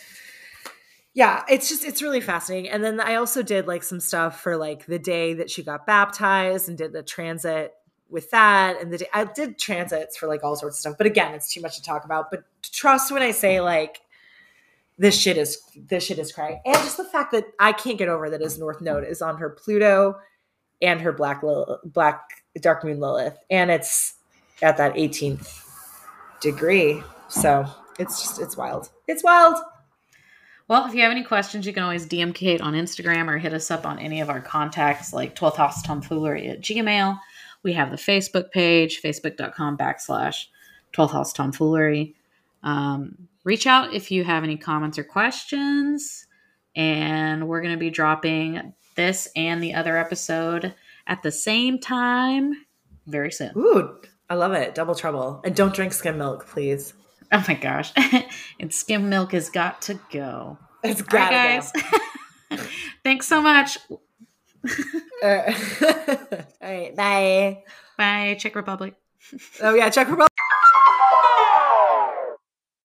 yeah, 1.13 1.43
it's 1.49 1.67
just 1.67 1.83
it's 1.83 2.01
really 2.01 2.21
fascinating. 2.21 2.69
And 2.69 2.83
then 2.83 2.99
I 2.99 3.15
also 3.15 3.41
did 3.43 3.67
like 3.67 3.83
some 3.83 3.99
stuff 3.99 4.41
for 4.41 4.55
like 4.55 4.85
the 4.85 4.99
day 4.99 5.33
that 5.33 5.49
she 5.49 5.63
got 5.63 5.85
baptized 5.85 6.69
and 6.69 6.77
did 6.77 6.93
the 6.93 7.03
transit 7.03 7.73
with 8.09 8.29
that 8.31 8.81
and 8.81 8.91
the 8.91 8.99
day 8.99 9.07
I 9.13 9.23
did 9.23 9.57
transits 9.57 10.17
for 10.17 10.27
like 10.27 10.43
all 10.43 10.55
sorts 10.55 10.77
of 10.77 10.79
stuff. 10.79 10.97
But 10.97 11.07
again, 11.07 11.33
it's 11.33 11.53
too 11.53 11.61
much 11.61 11.75
to 11.77 11.83
talk 11.83 12.05
about. 12.05 12.31
But 12.31 12.43
trust 12.61 13.11
when 13.11 13.21
I 13.21 13.31
say 13.31 13.59
like 13.61 14.01
this 14.97 15.19
shit 15.19 15.37
is 15.37 15.61
this 15.75 16.05
shit 16.05 16.19
is 16.19 16.31
cray. 16.31 16.61
And 16.65 16.75
just 16.75 16.97
the 16.97 17.03
fact 17.03 17.31
that 17.33 17.45
I 17.59 17.73
can't 17.73 17.97
get 17.97 18.07
over 18.07 18.29
that 18.29 18.41
his 18.41 18.57
North 18.57 18.81
Node 18.81 19.03
is 19.03 19.21
on 19.21 19.37
her 19.37 19.49
Pluto 19.49 20.17
and 20.81 21.01
her 21.01 21.11
black 21.11 21.43
Lil- 21.43 21.79
black 21.83 22.21
dark 22.61 22.83
moon 22.83 22.99
Lilith. 22.99 23.37
And 23.49 23.69
it's 23.69 24.15
at 24.61 24.77
that 24.77 24.93
18th 24.95 25.61
degree. 26.39 27.03
So 27.27 27.65
it's 27.99 28.21
just 28.21 28.41
it's 28.41 28.55
wild. 28.55 28.89
It's 29.07 29.23
wild. 29.23 29.57
Well, 30.71 30.85
if 30.85 30.95
you 30.95 31.01
have 31.01 31.11
any 31.11 31.25
questions, 31.25 31.67
you 31.67 31.73
can 31.73 31.83
always 31.83 32.07
DM 32.07 32.33
Kate 32.33 32.61
on 32.61 32.75
Instagram 32.75 33.27
or 33.27 33.37
hit 33.37 33.53
us 33.53 33.69
up 33.71 33.85
on 33.85 33.99
any 33.99 34.21
of 34.21 34.29
our 34.29 34.39
contacts 34.39 35.11
like 35.11 35.35
12th 35.35 35.57
House 35.57 35.81
Tomfoolery 35.81 36.47
at 36.47 36.61
Gmail. 36.61 37.19
We 37.61 37.73
have 37.73 37.91
the 37.91 37.97
Facebook 37.97 38.51
page, 38.51 39.01
facebook.com 39.01 39.77
backslash 39.77 40.45
12th 40.93 41.11
House 41.11 41.33
Tomfoolery. 41.33 42.15
Um, 42.63 43.27
reach 43.43 43.67
out 43.67 43.93
if 43.93 44.11
you 44.11 44.23
have 44.23 44.45
any 44.45 44.55
comments 44.55 44.97
or 44.97 45.03
questions. 45.03 46.25
And 46.73 47.49
we're 47.49 47.61
going 47.61 47.75
to 47.75 47.77
be 47.77 47.89
dropping 47.89 48.71
this 48.95 49.27
and 49.35 49.61
the 49.61 49.73
other 49.73 49.97
episode 49.97 50.73
at 51.05 51.21
the 51.21 51.33
same 51.33 51.79
time 51.79 52.53
very 53.07 53.33
soon. 53.33 53.51
Ooh, 53.57 53.99
I 54.29 54.35
love 54.35 54.53
it. 54.53 54.73
Double 54.73 54.95
trouble. 54.95 55.41
And 55.43 55.53
don't 55.53 55.75
drink 55.75 55.91
skim 55.91 56.17
milk, 56.17 56.47
please. 56.47 56.93
Oh 57.33 57.43
my 57.47 57.53
gosh. 57.53 57.93
and 58.59 58.73
skim 58.73 59.09
milk 59.09 59.31
has 59.31 59.49
got 59.49 59.81
to 59.83 59.97
go. 60.11 60.57
It's 60.83 61.01
gotta 61.01 61.33
right, 61.33 61.61
guys. 61.61 62.67
Thanks 63.05 63.25
so 63.25 63.41
much. 63.41 63.77
Uh, 65.23 65.25
All 65.25 65.53
right, 66.61 66.93
bye. 66.95 67.63
Bye, 67.97 68.35
Czech 68.37 68.55
Republic. 68.55 68.95
Oh 69.61 69.73
yeah, 69.73 69.89
Czech 69.89 70.07
Republic. 70.09 70.29